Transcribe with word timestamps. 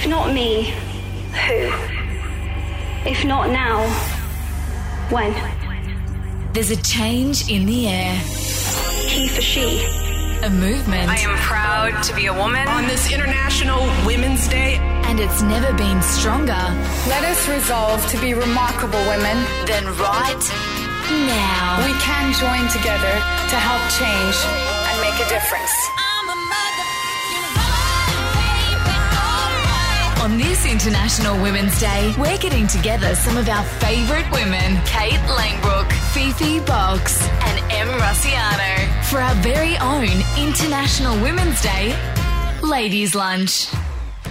If 0.00 0.08
not 0.08 0.32
me, 0.32 0.72
who? 1.44 1.60
If 3.04 3.22
not 3.22 3.50
now, 3.50 3.84
when? 5.10 5.34
There's 6.54 6.70
a 6.70 6.80
change 6.80 7.50
in 7.50 7.66
the 7.66 7.86
air, 7.86 8.14
He 9.12 9.28
for 9.28 9.42
she. 9.42 9.84
a 10.42 10.48
movement, 10.48 11.10
I 11.10 11.18
am 11.18 11.36
proud 11.36 12.02
to 12.04 12.14
be 12.16 12.26
a 12.26 12.32
woman 12.32 12.66
on 12.66 12.86
this 12.86 13.12
International 13.12 13.80
Women's 14.06 14.48
Day. 14.48 14.76
and 15.04 15.20
it's 15.20 15.42
never 15.42 15.70
been 15.76 16.00
stronger 16.00 16.64
Let 17.06 17.22
us 17.24 17.46
resolve 17.46 18.00
to 18.08 18.16
be 18.22 18.32
remarkable 18.32 19.04
women. 19.04 19.36
Then 19.68 19.84
right 20.00 20.44
now. 21.28 21.84
We 21.84 21.92
can 22.00 22.32
join 22.40 22.64
together 22.72 23.14
to 23.52 23.56
help 23.68 23.82
change 24.00 24.36
and 24.88 24.96
make 25.04 25.20
a 25.20 25.28
difference. 25.28 25.76
On 30.20 30.36
this 30.36 30.66
International 30.66 31.40
Women's 31.42 31.80
Day, 31.80 32.14
we're 32.18 32.36
getting 32.36 32.66
together 32.66 33.14
some 33.14 33.38
of 33.38 33.48
our 33.48 33.64
favourite 33.64 34.30
women 34.30 34.78
Kate 34.84 35.18
Langbroek, 35.30 35.90
Fifi 36.12 36.60
Box, 36.60 37.26
and 37.26 37.58
Em 37.72 37.88
Rusciano 37.88 39.04
for 39.04 39.18
our 39.18 39.34
very 39.36 39.78
own 39.78 40.10
International 40.38 41.18
Women's 41.22 41.62
Day 41.62 41.96
Ladies' 42.62 43.14
Lunch. 43.14 43.68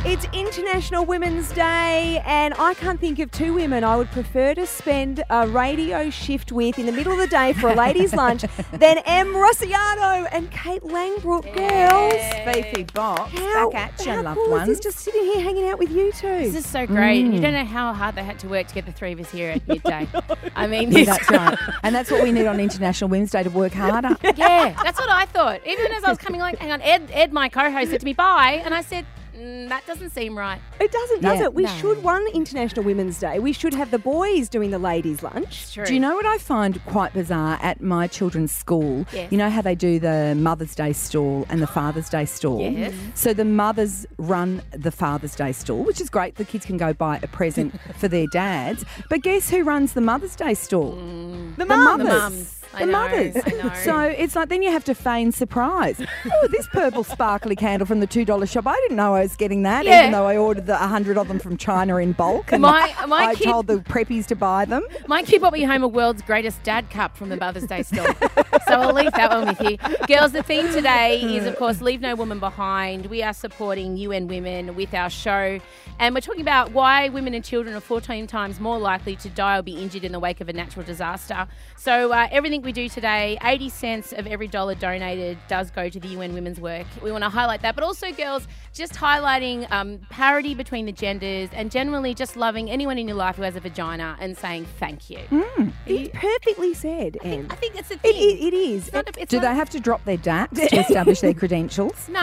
It's 0.05 0.26
International 0.31 1.03
Women's 1.03 1.52
Day, 1.52 2.23
and 2.26 2.53
I 2.53 2.73
can't 2.73 2.98
think 3.02 3.20
of 3.20 3.31
two 3.31 3.53
women 3.53 3.84
I 3.84 3.98
would 3.98 4.09
prefer 4.12 4.53
to 4.53 4.66
spend 4.66 5.22
a 5.30 5.45
radio 5.45 6.09
shift 6.09 6.53
with 6.53 6.80
in 6.80 6.85
the 6.85 6.94
middle 6.94 7.12
of 7.12 7.20
the 7.20 7.27
day 7.27 7.52
for 7.52 7.67
a 7.70 7.75
ladies' 7.75 8.13
lunch 8.16 8.44
than 8.72 8.99
Em 8.99 9.27
Rusciano 9.34 10.25
and 10.31 10.49
Kate 10.52 10.81
Langbroek. 10.84 11.53
Girls, 11.53 12.13
Fifi 12.45 12.84
Box, 12.94 13.38
how, 13.38 13.72
back 13.72 13.99
at 13.99 14.05
you, 14.05 14.22
loved 14.22 14.38
cool 14.39 14.52
ones. 14.52 14.70
is 14.70 14.80
just 14.80 14.99
sitting 14.99 15.22
here 15.22 15.41
hanging 15.41 15.67
out 15.67 15.78
with 15.78 15.91
you 15.91 16.13
two? 16.13 16.28
This 16.28 16.56
is 16.56 16.66
so 16.66 16.88
great. 16.88 17.25
You 17.25 17.34
mm. 17.34 17.41
don't 17.41 17.53
know 17.53 17.66
how 17.66 17.91
hard 17.91 18.16
they 18.16 18.23
had 18.23 18.39
to 18.39 18.47
work 18.47 18.67
to 18.67 18.73
get 18.73 18.86
the 18.86 18.94
three 18.94 19.11
of 19.11 19.19
us 19.19 19.30
here 19.30 19.50
at 19.52 19.67
midday. 19.67 20.08
I 20.56 20.66
mean, 20.67 20.94
Yeah, 20.94 21.03
that's 21.03 21.30
right. 21.30 21.58
And 21.84 21.94
that's 21.94 22.09
what 22.09 22.23
we 22.23 22.31
need 22.31 22.47
on 22.47 22.61
International 22.61 23.09
Women's 23.09 23.31
Day 23.31 23.44
to 23.44 23.50
work 23.50 23.73
harder. 23.73 24.16
yeah, 24.23 24.81
that's 24.81 24.97
what 24.97 25.09
I 25.09 25.25
thought. 25.25 25.59
Even 25.67 25.91
as 25.91 26.06
I 26.06 26.09
was 26.09 26.17
coming 26.17 26.39
along, 26.39 26.56
hang 26.56 26.72
on, 26.72 26.81
Ed, 26.84 27.09
Ed, 27.11 27.34
my 27.34 27.50
co-host, 27.50 27.91
said 27.91 28.00
to 28.00 28.06
me, 28.06 28.13
"Bye," 28.13 28.61
and 28.63 28.73
I 28.73 28.80
said, 28.80 29.06
mm, 29.39 29.69
"That 29.69 29.85
doesn't 29.87 30.11
seem 30.11 30.37
right." 30.37 30.59
it 30.79 30.91
doesn't, 30.91 31.21
does 31.21 31.39
Yeah, 31.39 31.45
it? 31.45 31.53
We 31.53 31.63
no. 31.63 31.69
should 31.77 32.03
one 32.03 32.25
International 32.33 32.83
Women's 32.83 33.19
Day. 33.19 33.39
We 33.39 33.53
should 33.53 33.73
have 33.73 33.91
the 33.91 33.99
boys 33.99 34.49
doing 34.49 34.71
the 34.71 34.79
ladies' 34.79 35.23
lunch. 35.23 35.73
True. 35.73 35.85
Do 35.85 35.93
you 35.93 35.99
know 35.99 36.15
what 36.15 36.25
I 36.25 36.37
find 36.37 36.83
quite 36.85 37.13
bizarre 37.13 37.57
at 37.61 37.81
my 37.81 38.07
children's 38.07 38.51
school? 38.51 39.05
Yes. 39.13 39.31
You 39.31 39.37
know 39.37 39.49
how 39.49 39.61
they 39.61 39.75
do 39.75 39.99
the 39.99 40.35
Mother's 40.37 40.75
Day 40.75 40.93
stall 40.93 41.45
and 41.49 41.61
the 41.61 41.67
Father's 41.67 42.09
Day 42.09 42.25
stall? 42.25 42.61
Yes. 42.61 42.93
So 43.15 43.33
the 43.33 43.45
mothers 43.45 44.05
run 44.17 44.61
the 44.71 44.91
Father's 44.91 45.35
Day 45.35 45.51
stall, 45.51 45.83
which 45.83 46.01
is 46.01 46.09
great. 46.09 46.35
The 46.35 46.45
kids 46.45 46.65
can 46.65 46.77
go 46.77 46.93
buy 46.93 47.19
a 47.23 47.27
present 47.27 47.73
for 47.97 48.07
their 48.07 48.27
dads. 48.27 48.83
But 49.09 49.21
guess 49.21 49.49
who 49.49 49.63
runs 49.63 49.93
the 49.93 50.01
Mother's 50.01 50.35
Day 50.35 50.53
stall? 50.53 50.91
The, 50.91 51.53
The 51.57 51.65
mums. 51.65 52.03
mothers. 52.03 52.07
mums. 52.21 52.58
The 52.78 52.86
know, 52.86 52.92
mothers. 52.92 53.36
So 53.84 54.00
it's 54.02 54.36
like 54.36 54.50
then 54.50 54.62
you 54.62 54.72
have 54.72 54.84
to 54.86 54.94
feign 54.94 55.31
surprise. 55.31 56.00
oh, 56.31 56.48
this 56.52 56.67
purple 56.67 57.03
sparkly 57.03 57.56
candle 57.56 57.86
from 57.88 58.00
the 58.00 58.08
two 58.08 58.25
dollar 58.25 58.45
shop. 58.45 58.67
I 58.67 58.75
didn't 58.81 58.98
know 58.98 59.16
I 59.16 59.22
was 59.23 59.36
getting 59.36 59.64
that, 59.64 59.86
Yeah. 59.86 60.02
even 60.02 60.12
though 60.12 60.28
I 60.28 60.38
ordered 60.38 60.66
the 60.67 60.78
hundred 60.78 61.17
of 61.17 61.28
them 61.28 61.40
from 61.40 61.58
China 61.58 61.97
in 61.97 62.12
bulk. 62.14 62.52
And 62.52 62.62
My- 62.62 62.94
my 63.08 63.25
I 63.28 63.36
kid- 63.36 63.45
told 63.45 63.67
the 63.67 63.78
preppies 63.78 64.25
to 64.28 64.36
buy 64.36 64.66
them. 64.66 64.84
My 65.08 65.23
kid 65.23 65.40
brought 65.42 65.53
me 65.53 65.64
home 65.64 65.84
a 65.84 65.88
world's 65.88 66.22
greatest 66.22 66.62
dad 66.64 66.90
cup 66.90 67.17
from 67.17 67.30
the 67.30 67.38
Mother's 67.38 67.66
Day 67.66 67.84
store. 67.84 68.08
so 68.67 68.73
I'll 68.81 68.94
leave 68.94 69.12
that 69.14 69.31
one 69.31 69.47
with 69.47 69.62
you. 69.62 69.78
Girls, 70.08 70.31
the 70.34 70.44
theme 70.44 70.72
today 70.72 71.22
is, 71.22 71.45
of 71.45 71.56
course, 71.58 71.81
Leave 71.81 72.02
No 72.02 72.16
Woman 72.16 72.40
Behind. 72.40 73.08
We 73.08 73.23
are 73.23 73.34
supporting 73.34 73.97
UN 73.97 74.28
Women 74.28 74.75
with 74.75 74.94
our 74.94 75.09
show. 75.09 75.59
And 76.00 76.16
we're 76.16 76.22
talking 76.22 76.42
about 76.42 76.72
why 76.72 77.09
women 77.09 77.34
and 77.34 77.44
children 77.44 77.75
are 77.75 77.80
14 77.81 78.28
times 78.28 78.59
more 78.59 78.78
likely 78.80 79.16
to 79.17 79.29
die 79.29 79.58
or 79.58 79.62
be 79.62 79.74
injured 79.74 80.03
in 80.06 80.12
the 80.12 80.19
wake 80.19 80.40
of 80.40 80.47
a 80.50 80.53
natural 80.53 80.85
disaster. 80.85 81.47
So 81.75 82.12
uh, 82.13 82.28
everything 82.31 82.59
we 82.64 82.72
do 82.72 82.90
today, 82.90 83.38
80 83.44 83.70
cents 83.70 84.14
of 84.14 84.28
every 84.28 84.47
dollar 84.47 84.75
donated 84.75 85.38
does 85.47 85.72
go 85.72 85.90
to 85.90 86.00
the 86.00 86.08
UN 86.09 86.34
Women's 86.34 86.59
work. 86.59 86.86
We 87.03 87.12
want 87.12 87.24
to 87.24 87.30
highlight 87.30 87.62
that. 87.62 87.75
But 87.75 87.84
also, 87.84 88.12
girls, 88.12 88.47
just 88.74 88.94
highlighting 88.94 89.70
um, 89.72 90.00
parity 90.09 90.53
between 90.56 90.86
the 90.86 90.92
genders 90.92 91.50
and 91.53 91.72
generally 91.72 92.14
just 92.14 92.36
loving 92.38 92.70
anyone 92.70 92.97
in 92.97 93.08
your 93.08 93.18
life 93.18 93.36
who 93.38 93.44
has 93.44 93.56
a 93.56 93.59
vagina 93.59 94.18
and 94.20 94.38
saying 94.38 94.66
thank 94.80 95.09
you. 95.09 95.20
It's 95.86 96.09
perfectly 96.18 96.74
said, 96.74 97.18
Em. 97.24 97.47
I 97.50 97.56
think 97.56 97.75
it's 97.78 97.92
a 97.92 97.97
thing. 97.97 98.14
it, 98.16 98.18
it 98.18 98.53
is. 98.53 98.90
It's 98.94 99.18
a- 99.18 99.26
Do 99.26 99.40
they 99.40 99.47
have 99.56 99.70
to 99.72 99.80
drop 99.80 100.03
their 100.06 100.18
DAPs 100.18 100.59
to 100.68 100.80
establish 100.80 101.22
their 101.22 101.34
credentials? 101.36 102.08
No, 102.09 102.20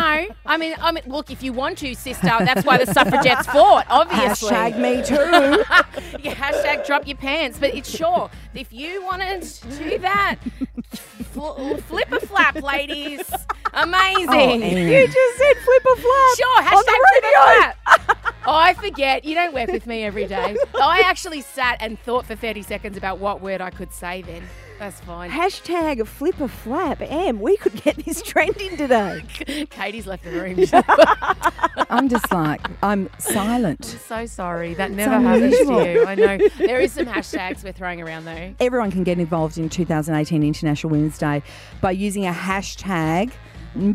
I 0.47 0.57
mean, 0.57 0.75
I 0.81 0.93
mean, 0.93 1.05
look, 1.07 1.31
if 1.31 1.43
you 1.43 1.53
want 1.53 1.79
to, 1.79 1.95
sister, 1.95 2.27
that's 2.27 2.65
why 2.65 2.79
the 2.83 2.93
suffragettes 2.93 3.47
fought. 3.47 3.87
Obviously, 3.89 4.51
Hashtag 4.51 4.79
me 4.79 5.03
too. 5.03 5.15
yeah, 6.23 6.35
hashtag 6.35 6.87
drop 6.87 7.07
your 7.07 7.17
pants. 7.17 7.59
But 7.59 7.75
it's 7.75 7.95
sure 7.95 8.31
if 8.55 8.73
you 8.73 9.05
wanted 9.05 9.43
to 9.43 9.69
do 9.91 9.99
that, 9.99 10.26
fl- 10.35 11.77
flip 11.89 12.13
a 12.13 12.21
flap, 12.27 12.63
ladies. 12.63 13.21
Amazing. 13.73 14.29
Oh, 14.31 14.55
you 14.55 15.07
just 15.07 15.39
said 15.39 15.57
flip 15.65 15.85
a 15.85 15.97
flap. 15.97 16.37
Sure, 16.37 16.63
hashtag 16.63 17.01
flip 17.11 17.25
a 17.25 17.33
flap. 17.45 18.33
Oh, 18.49 18.55
I 18.55 18.75
forget. 18.75 19.25
You 19.25 19.35
don't 19.35 19.53
work 19.53 19.73
with 19.73 19.89
me 19.89 20.05
every 20.05 20.25
day. 20.29 20.57
I 20.81 21.03
actually 21.05 21.41
sat 21.41 21.79
and 21.81 21.99
thought 21.99 22.27
for 22.27 22.37
30 22.37 22.63
seconds 22.63 22.97
about 22.97 23.19
what 23.19 23.41
word 23.41 23.61
I 23.61 23.71
could 23.71 23.93
say 23.93 24.23
then. 24.23 24.45
That's 24.79 25.01
fine. 25.01 25.31
Hashtag 25.31 26.07
flip 26.07 26.39
a 26.41 26.49
flap. 26.49 27.01
Em, 27.01 27.41
we 27.41 27.57
could 27.57 27.83
get 27.83 27.97
this 28.05 28.23
trending 28.25 28.77
today. 28.77 29.23
Katie's 29.71 30.07
left 30.07 30.25
the 30.25 30.31
room. 30.33 30.65
I'm 31.91 32.09
just 32.09 32.31
like, 32.33 32.61
I'm 32.83 33.09
silent. 33.19 33.91
I'm 33.93 33.99
so 34.01 34.27
sorry. 34.27 34.75
That 34.75 34.91
never 34.91 35.19
happens 35.19 35.57
to 35.59 35.65
you. 35.65 36.05
I 36.07 36.15
know. 36.15 36.39
There 36.59 36.81
is 36.81 36.93
some 36.93 37.07
hashtags 37.07 37.65
we're 37.65 37.73
throwing 37.73 38.03
around 38.03 38.27
though. 38.27 38.55
Everyone 38.61 38.91
can 38.91 39.03
get 39.05 39.19
involved 39.19 39.57
in 39.59 39.69
2018 39.69 40.43
International 40.43 40.91
Women's 40.91 41.19
Day 41.19 41.43
by 41.81 41.93
using 41.93 42.27
a 42.27 42.33
hashtag, 42.33 43.33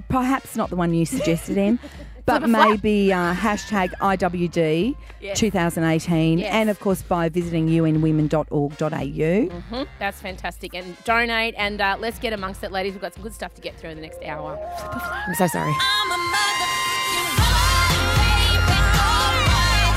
perhaps 0.09 0.55
not 0.55 0.69
the 0.69 0.75
one 0.75 0.93
you 0.93 1.05
suggested, 1.05 1.57
Em, 1.57 1.79
but 2.31 2.39
Flip 2.41 2.49
a 2.49 2.53
flap. 2.53 2.69
maybe 2.69 3.13
uh, 3.13 3.33
hashtag 3.33 3.91
IWD 4.01 4.95
Yes. 5.21 5.37
2018, 5.39 6.39
Yes. 6.39 6.49
and 6.53 6.69
of 6.69 6.79
course 6.79 7.01
by 7.03 7.29
visiting 7.29 7.67
unwomen.org.au. 7.67 8.89
Mhm. 8.89 9.87
That's 9.99 10.19
fantastic. 10.19 10.73
And 10.73 10.95
donate 11.03 11.53
and 11.57 11.79
uh, 11.81 11.97
let's 11.99 12.17
get 12.19 12.33
amongst 12.33 12.63
it, 12.63 12.71
ladies. 12.71 12.93
We've 12.93 13.01
got 13.01 13.13
some 13.13 13.23
good 13.23 13.33
stuff 13.33 13.53
to 13.55 13.61
get 13.61 13.77
through 13.77 13.91
in 13.91 13.97
the 13.97 14.01
next 14.01 14.21
hour. 14.23 14.57
I'm 15.27 15.35
so 15.35 15.47
sorry. 15.47 15.73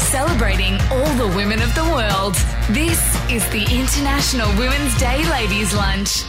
Celebrating 0.00 0.74
all 0.92 1.12
the 1.16 1.26
women 1.36 1.60
of 1.60 1.74
the 1.74 1.82
world. 1.92 2.34
This 2.70 3.00
is 3.30 3.42
the 3.50 3.62
International 3.74 4.48
Women's 4.56 4.96
Day 4.98 5.28
Ladies' 5.28 5.74
Lunch. 5.74 6.22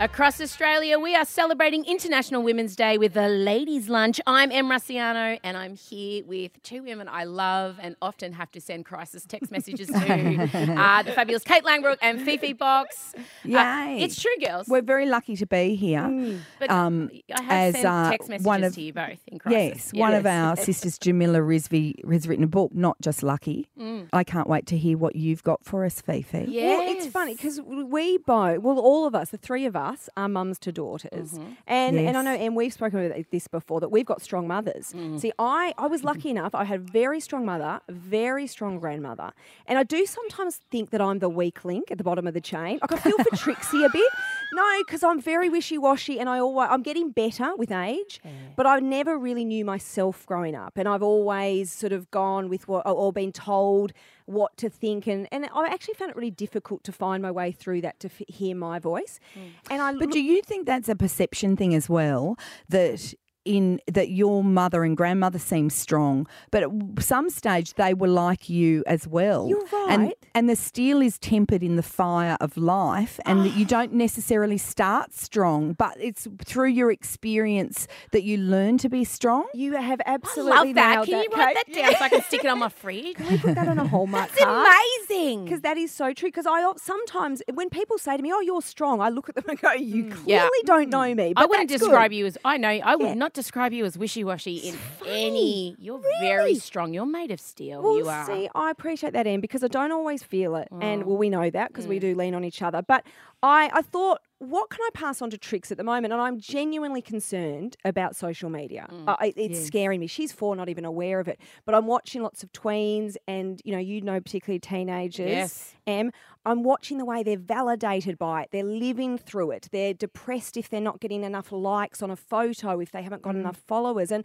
Across 0.00 0.40
Australia, 0.40 0.98
we 0.98 1.14
are 1.14 1.26
celebrating 1.26 1.84
International 1.84 2.42
Women's 2.42 2.74
Day 2.74 2.96
with 2.96 3.12
the 3.12 3.28
Ladies' 3.28 3.90
Lunch. 3.90 4.18
I'm 4.26 4.50
Em 4.50 4.70
Rusciano, 4.70 5.38
and 5.44 5.58
I'm 5.58 5.76
here 5.76 6.24
with 6.24 6.52
two 6.62 6.82
women 6.82 7.06
I 7.06 7.24
love 7.24 7.78
and 7.82 7.94
often 8.00 8.32
have 8.32 8.50
to 8.52 8.62
send 8.62 8.86
crisis 8.86 9.26
text 9.26 9.50
messages 9.50 9.88
to 9.88 9.94
uh, 9.94 11.02
the 11.02 11.12
fabulous 11.12 11.44
Kate 11.44 11.64
Langbroek 11.64 11.98
and 12.00 12.22
Fifi 12.22 12.54
Box. 12.54 13.12
Uh, 13.14 13.20
Yay. 13.44 13.98
it's 14.00 14.18
true, 14.18 14.32
girls. 14.42 14.68
We're 14.68 14.80
very 14.80 15.04
lucky 15.04 15.36
to 15.36 15.46
be 15.46 15.74
here. 15.74 16.40
but 16.58 16.70
um, 16.70 17.10
I 17.36 17.42
have 17.42 17.52
as, 17.52 17.74
sent 17.74 17.86
uh, 17.86 18.10
text 18.10 18.30
messages 18.30 18.46
one 18.46 18.64
of- 18.64 18.74
to 18.76 18.80
you 18.80 18.94
both 18.94 19.18
in 19.26 19.38
crisis. 19.38 19.92
Yes, 19.92 20.00
one 20.00 20.14
of 20.14 20.24
our 20.24 20.56
sisters, 20.68 20.98
Jamila 20.98 21.40
Rizvi, 21.40 22.10
has 22.10 22.26
written 22.26 22.44
a 22.44 22.48
book, 22.48 22.72
Not 22.72 22.98
Just 23.02 23.22
Lucky. 23.22 23.68
I 24.14 24.24
can't 24.24 24.48
wait 24.48 24.66
to 24.68 24.78
hear 24.78 24.96
what 24.96 25.14
you've 25.14 25.42
got 25.42 25.62
for 25.62 25.84
us, 25.84 26.00
Fifi. 26.00 26.46
Well, 26.48 26.96
it's 26.96 27.06
funny 27.08 27.34
because 27.34 27.60
we 27.60 28.16
both, 28.16 28.60
well, 28.60 28.78
all 28.78 29.06
of 29.06 29.14
us, 29.14 29.28
the 29.28 29.36
three 29.36 29.66
of 29.66 29.76
us, 29.76 29.89
are 30.16 30.28
mums 30.28 30.58
to 30.60 30.72
daughters, 30.72 31.32
mm-hmm. 31.32 31.52
and 31.66 31.98
and 31.98 32.16
I 32.16 32.22
know, 32.22 32.34
and 32.34 32.56
we've 32.56 32.72
spoken 32.72 33.04
about 33.04 33.30
this 33.30 33.48
before 33.48 33.80
that 33.80 33.90
we've 33.90 34.06
got 34.06 34.22
strong 34.22 34.46
mothers. 34.46 34.92
Mm. 34.92 35.20
See, 35.20 35.32
I 35.38 35.74
I 35.78 35.86
was 35.86 36.00
mm-hmm. 36.00 36.08
lucky 36.08 36.30
enough; 36.30 36.54
I 36.54 36.64
had 36.64 36.80
a 36.80 36.82
very 36.82 37.20
strong 37.20 37.44
mother, 37.44 37.80
very 37.88 38.46
strong 38.46 38.78
grandmother, 38.78 39.32
and 39.66 39.78
I 39.78 39.82
do 39.82 40.06
sometimes 40.06 40.60
think 40.70 40.90
that 40.90 41.00
I'm 41.00 41.18
the 41.18 41.28
weak 41.28 41.64
link 41.64 41.90
at 41.90 41.98
the 41.98 42.04
bottom 42.04 42.26
of 42.26 42.34
the 42.34 42.40
chain. 42.40 42.78
Like 42.80 42.92
I 42.92 42.96
feel 42.96 43.16
for 43.18 43.36
Trixie 43.36 43.84
a 43.84 43.88
bit. 43.90 44.10
No, 44.52 44.78
because 44.84 45.02
I'm 45.02 45.20
very 45.20 45.48
wishy 45.48 45.78
washy, 45.78 46.18
and 46.18 46.28
I 46.28 46.38
always 46.38 46.68
I'm 46.70 46.82
getting 46.82 47.10
better 47.10 47.54
with 47.56 47.70
age, 47.72 48.20
but 48.56 48.66
I 48.66 48.80
never 48.80 49.18
really 49.18 49.44
knew 49.44 49.64
myself 49.64 50.26
growing 50.26 50.54
up, 50.54 50.76
and 50.76 50.88
I've 50.88 51.02
always 51.02 51.70
sort 51.72 51.92
of 51.92 52.10
gone 52.10 52.48
with 52.48 52.68
what 52.68 52.86
or 52.86 53.12
been 53.12 53.32
told 53.32 53.92
what 54.30 54.56
to 54.58 54.70
think 54.70 55.06
and, 55.06 55.28
and 55.32 55.46
I 55.52 55.66
actually 55.66 55.94
found 55.94 56.10
it 56.10 56.16
really 56.16 56.30
difficult 56.30 56.84
to 56.84 56.92
find 56.92 57.22
my 57.22 57.30
way 57.30 57.52
through 57.52 57.80
that 57.82 57.98
to 58.00 58.08
f- 58.08 58.28
hear 58.28 58.54
my 58.54 58.78
voice. 58.78 59.18
Mm. 59.36 59.50
And 59.70 59.82
I 59.82 59.94
But 59.94 60.12
do 60.12 60.20
you 60.20 60.42
think 60.42 60.66
that's 60.66 60.88
a 60.88 60.96
perception 60.96 61.56
thing 61.56 61.74
as 61.74 61.88
well? 61.88 62.36
That 62.68 63.14
in 63.44 63.80
that 63.86 64.10
your 64.10 64.44
mother 64.44 64.84
and 64.84 64.96
grandmother 64.96 65.38
seem 65.38 65.70
strong, 65.70 66.26
but 66.50 66.62
at 66.62 66.70
some 67.00 67.30
stage 67.30 67.74
they 67.74 67.94
were 67.94 68.08
like 68.08 68.48
you 68.50 68.84
as 68.86 69.06
well. 69.08 69.48
You're 69.48 69.64
And, 69.88 70.02
right. 70.04 70.18
and 70.34 70.48
the 70.48 70.56
steel 70.56 71.00
is 71.00 71.18
tempered 71.18 71.62
in 71.62 71.76
the 71.76 71.82
fire 71.82 72.36
of 72.40 72.56
life, 72.56 73.18
and 73.24 73.44
that 73.44 73.56
you 73.56 73.64
don't 73.64 73.92
necessarily 73.94 74.58
start 74.58 75.14
strong, 75.14 75.72
but 75.72 75.96
it's 76.00 76.28
through 76.44 76.68
your 76.68 76.90
experience 76.92 77.86
that 78.12 78.22
you 78.24 78.36
learn 78.36 78.78
to 78.78 78.88
be 78.88 79.04
strong. 79.04 79.46
You 79.54 79.72
have 79.76 80.00
I 80.06 80.14
absolutely 80.14 80.50
love 80.52 80.74
that. 80.74 80.94
nailed 80.94 81.06
Can 81.06 81.22
you 81.22 81.28
that, 81.30 81.36
write 81.38 81.56
Kate. 81.64 81.74
that 81.74 81.82
down 81.82 81.92
so 81.98 82.04
I 82.04 82.08
can 82.08 82.22
stick 82.22 82.44
it 82.44 82.48
on 82.48 82.58
my 82.58 82.68
fridge? 82.82 83.16
Can 83.16 83.26
we 83.28 83.38
Put 83.38 83.54
that 83.54 83.68
on 83.68 83.78
a 83.78 83.86
Hallmark 83.88 84.30
It's 84.32 84.42
card. 84.44 84.66
amazing. 85.08 85.44
Because 85.44 85.60
that 85.62 85.76
is 85.78 85.90
so 85.90 86.12
true. 86.12 86.28
Because 86.28 86.46
I 86.46 86.70
sometimes 86.76 87.42
when 87.54 87.70
people 87.70 87.98
say 87.98 88.16
to 88.16 88.22
me, 88.22 88.32
"Oh, 88.32 88.40
you're 88.40 88.62
strong," 88.62 89.00
I 89.00 89.08
look 89.08 89.28
at 89.28 89.34
them 89.34 89.44
and 89.48 89.60
go, 89.60 89.72
"You 89.72 90.04
mm. 90.04 90.10
clearly 90.12 90.26
Yeah. 90.26 90.48
don't 90.64 90.88
know 90.90 91.14
me." 91.14 91.30
Mm. 91.30 91.34
I 91.36 91.46
wouldn't 91.46 91.68
that's 91.70 91.80
describe 91.82 92.10
good. 92.10 92.16
you 92.16 92.26
as 92.26 92.38
I 92.44 92.56
know. 92.56 92.68
I 92.68 92.96
would 92.96 93.06
Yeah. 93.08 93.14
not 93.14 93.29
describe 93.34 93.72
you 93.72 93.84
as 93.84 93.96
wishy-washy 93.98 94.56
in 94.56 94.78
any. 95.06 95.76
You're 95.78 96.00
very 96.20 96.54
strong. 96.56 96.92
You're 96.94 97.06
made 97.06 97.30
of 97.30 97.40
steel. 97.40 97.82
Well, 97.82 97.96
you 97.98 98.08
are. 98.08 98.26
see, 98.26 98.48
I 98.54 98.70
appreciate 98.70 99.12
that, 99.12 99.26
Em, 99.26 99.40
because 99.40 99.62
I 99.64 99.68
don't 99.68 99.92
always 99.92 100.22
feel 100.22 100.56
it, 100.56 100.68
and 100.70 101.02
Mm. 101.02 101.06
well, 101.06 101.16
we 101.16 101.30
know 101.30 101.48
that 101.50 101.68
because 101.68 101.86
we 101.86 101.98
do 101.98 102.14
lean 102.14 102.34
on 102.34 102.44
each 102.44 102.62
other. 102.62 102.82
But 102.82 103.04
I, 103.42 103.70
I 103.72 103.82
thought, 103.82 104.20
what 104.40 104.70
can 104.70 104.80
I 104.82 104.88
pass 104.94 105.20
on 105.20 105.28
to 105.30 105.38
Trix 105.38 105.70
at 105.70 105.76
the 105.76 105.84
moment? 105.84 106.12
And 106.14 106.20
I'm 106.22 106.40
genuinely 106.40 107.02
concerned 107.02 107.76
about 107.84 108.16
social 108.16 108.48
media. 108.48 108.86
Mm. 108.90 109.04
Uh, 109.06 109.16
it- 109.22 109.34
it's 109.36 109.64
scaring 109.66 110.00
me. 110.00 110.06
She's 110.06 110.32
four, 110.32 110.56
not 110.56 110.68
even 110.70 110.84
aware 110.86 111.20
of 111.20 111.28
it. 111.28 111.38
But 111.66 111.74
I'm 111.74 111.86
watching 111.86 112.22
lots 112.22 112.42
of 112.42 112.50
tweens, 112.52 113.16
and 113.28 113.60
you 113.66 113.72
know, 113.72 113.78
you 113.78 114.00
know, 114.00 114.18
particularly 114.18 114.58
teenagers. 114.58 115.28
Yes. 115.28 115.74
Em, 115.86 116.10
I'm 116.46 116.62
watching 116.62 116.96
the 116.96 117.04
way 117.04 117.22
they're 117.22 117.36
validated 117.36 118.16
by 118.18 118.42
it. 118.44 118.48
They're 118.50 118.64
living 118.64 119.18
through 119.18 119.50
it. 119.50 119.68
They're 119.72 119.92
depressed 119.94 120.56
if 120.56 120.70
they're 120.70 120.80
not 120.80 121.00
getting 121.00 121.22
enough 121.22 121.52
likes 121.52 122.02
on 122.02 122.10
a 122.10 122.16
photo, 122.16 122.80
if 122.80 122.90
they 122.92 123.02
haven't 123.02 123.20
Mm. 123.20 123.24
got 123.24 123.36
enough 123.36 123.58
followers, 123.66 124.10
and 124.10 124.24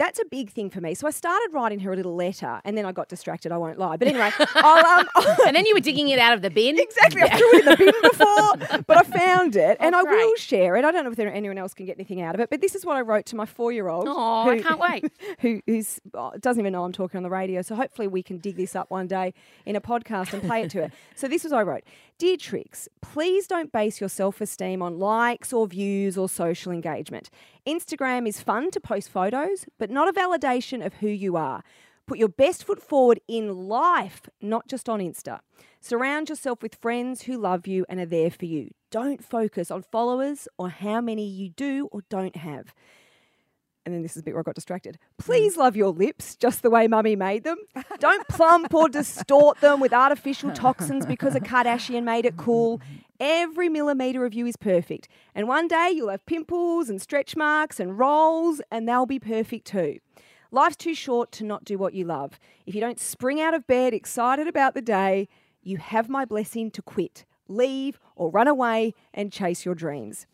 that's 0.00 0.18
a 0.18 0.24
big 0.24 0.48
thing 0.50 0.70
for 0.70 0.80
me. 0.80 0.94
So 0.94 1.06
I 1.06 1.10
started 1.10 1.50
writing 1.52 1.78
her 1.80 1.92
a 1.92 1.96
little 1.96 2.16
letter, 2.16 2.62
and 2.64 2.76
then 2.76 2.86
I 2.86 2.92
got 2.92 3.08
distracted. 3.10 3.52
I 3.52 3.58
won't 3.58 3.78
lie, 3.78 3.98
but 3.98 4.08
anyway, 4.08 4.30
I'll, 4.54 5.00
um, 5.00 5.06
and 5.46 5.54
then 5.54 5.66
you 5.66 5.74
were 5.74 5.80
digging 5.80 6.08
it 6.08 6.18
out 6.18 6.32
of 6.32 6.40
the 6.40 6.48
bin. 6.48 6.78
exactly. 6.78 7.20
I 7.22 7.28
threw 7.36 7.48
it 7.52 7.60
in 7.60 7.64
the 7.66 7.76
bin 7.76 7.94
before, 8.02 8.82
but 8.86 8.96
I 8.96 9.02
found 9.02 9.56
it, 9.56 9.76
and 9.80 9.94
I 9.94 10.02
will 10.02 10.10
Oh, 10.32 10.34
share 10.38 10.76
it. 10.76 10.86
I 10.86 10.90
don't 10.90 11.04
know 11.04 11.10
if 11.10 11.16
there, 11.16 11.30
anyone 11.32 11.58
else 11.58 11.74
can 11.74 11.84
get 11.84 11.98
anything 11.98 12.22
out 12.22 12.34
of 12.34 12.40
it, 12.40 12.48
but 12.48 12.62
this 12.62 12.74
is 12.74 12.86
what 12.86 12.96
I 12.96 13.02
wrote 13.02 13.26
to 13.26 13.36
my 13.36 13.44
four-year-old. 13.44 14.06
Oh, 14.08 14.48
I 14.48 14.60
can't 14.62 14.80
wait. 14.80 15.04
Who 15.40 15.60
who's 15.66 16.00
oh, 16.14 16.32
doesn't 16.40 16.60
even 16.60 16.72
know 16.72 16.84
I'm 16.84 16.92
talking 16.92 17.18
on 17.18 17.22
the 17.22 17.28
radio. 17.30 17.60
So 17.60 17.74
hopefully 17.74 18.08
we 18.08 18.22
can 18.22 18.38
dig 18.38 18.56
this 18.56 18.74
up 18.74 18.90
one 18.90 19.06
day 19.06 19.34
in 19.66 19.76
a 19.76 19.80
podcast 19.82 20.32
and 20.32 20.42
play 20.42 20.62
it 20.62 20.70
to 20.70 20.82
her. 20.84 20.90
So 21.14 21.28
this 21.28 21.44
is 21.44 21.52
what 21.52 21.58
I 21.58 21.62
wrote. 21.62 21.84
Dear 22.20 22.36
Trix, 22.36 22.86
please 23.00 23.46
don't 23.46 23.72
base 23.72 23.98
your 23.98 24.10
self-esteem 24.10 24.82
on 24.82 24.98
likes 24.98 25.54
or 25.54 25.66
views 25.66 26.18
or 26.18 26.28
social 26.28 26.70
engagement. 26.70 27.30
Instagram 27.66 28.28
is 28.28 28.42
fun 28.42 28.70
to 28.72 28.78
post 28.78 29.08
photos, 29.08 29.64
but 29.78 29.88
not 29.88 30.06
a 30.06 30.12
validation 30.12 30.84
of 30.84 30.92
who 30.96 31.08
you 31.08 31.38
are. 31.38 31.62
Put 32.06 32.18
your 32.18 32.28
best 32.28 32.64
foot 32.64 32.82
forward 32.82 33.20
in 33.26 33.68
life, 33.68 34.28
not 34.42 34.68
just 34.68 34.86
on 34.86 35.00
Insta. 35.00 35.40
Surround 35.80 36.28
yourself 36.28 36.62
with 36.62 36.74
friends 36.74 37.22
who 37.22 37.38
love 37.38 37.66
you 37.66 37.86
and 37.88 37.98
are 37.98 38.04
there 38.04 38.30
for 38.30 38.44
you. 38.44 38.68
Don't 38.90 39.24
focus 39.24 39.70
on 39.70 39.82
followers 39.82 40.46
or 40.58 40.68
how 40.68 41.00
many 41.00 41.26
you 41.26 41.48
do 41.48 41.88
or 41.90 42.02
don't 42.10 42.36
have. 42.36 42.74
And 43.86 43.94
then 43.94 44.02
this 44.02 44.12
is 44.12 44.20
a 44.20 44.22
bit 44.22 44.34
where 44.34 44.40
I 44.40 44.42
got 44.42 44.54
distracted. 44.54 44.98
Mm. 45.20 45.24
Please 45.24 45.56
love 45.56 45.74
your 45.74 45.90
lips 45.90 46.36
just 46.36 46.62
the 46.62 46.70
way 46.70 46.86
mummy 46.86 47.16
made 47.16 47.44
them. 47.44 47.56
Don't 47.98 48.26
plump 48.28 48.74
or 48.74 48.88
distort 48.88 49.60
them 49.60 49.80
with 49.80 49.92
artificial 49.92 50.50
toxins 50.52 51.06
because 51.06 51.34
a 51.34 51.40
Kardashian 51.40 52.04
made 52.04 52.26
it 52.26 52.36
cool. 52.36 52.80
Every 53.18 53.68
millimetre 53.68 54.24
of 54.24 54.34
you 54.34 54.46
is 54.46 54.56
perfect. 54.56 55.08
And 55.34 55.48
one 55.48 55.68
day 55.68 55.92
you'll 55.94 56.10
have 56.10 56.24
pimples 56.26 56.88
and 56.88 57.00
stretch 57.00 57.36
marks 57.36 57.80
and 57.80 57.98
rolls, 57.98 58.60
and 58.70 58.88
they'll 58.88 59.06
be 59.06 59.18
perfect 59.18 59.66
too. 59.66 59.98
Life's 60.50 60.76
too 60.76 60.94
short 60.94 61.30
to 61.32 61.44
not 61.44 61.64
do 61.64 61.78
what 61.78 61.94
you 61.94 62.04
love. 62.04 62.40
If 62.66 62.74
you 62.74 62.80
don't 62.80 62.98
spring 62.98 63.40
out 63.40 63.54
of 63.54 63.66
bed 63.66 63.94
excited 63.94 64.48
about 64.48 64.74
the 64.74 64.82
day, 64.82 65.28
you 65.62 65.76
have 65.76 66.08
my 66.08 66.24
blessing 66.24 66.70
to 66.72 66.82
quit, 66.82 67.24
leave, 67.46 68.00
or 68.16 68.30
run 68.30 68.48
away 68.48 68.94
and 69.14 69.32
chase 69.32 69.64
your 69.64 69.74
dreams. 69.74 70.26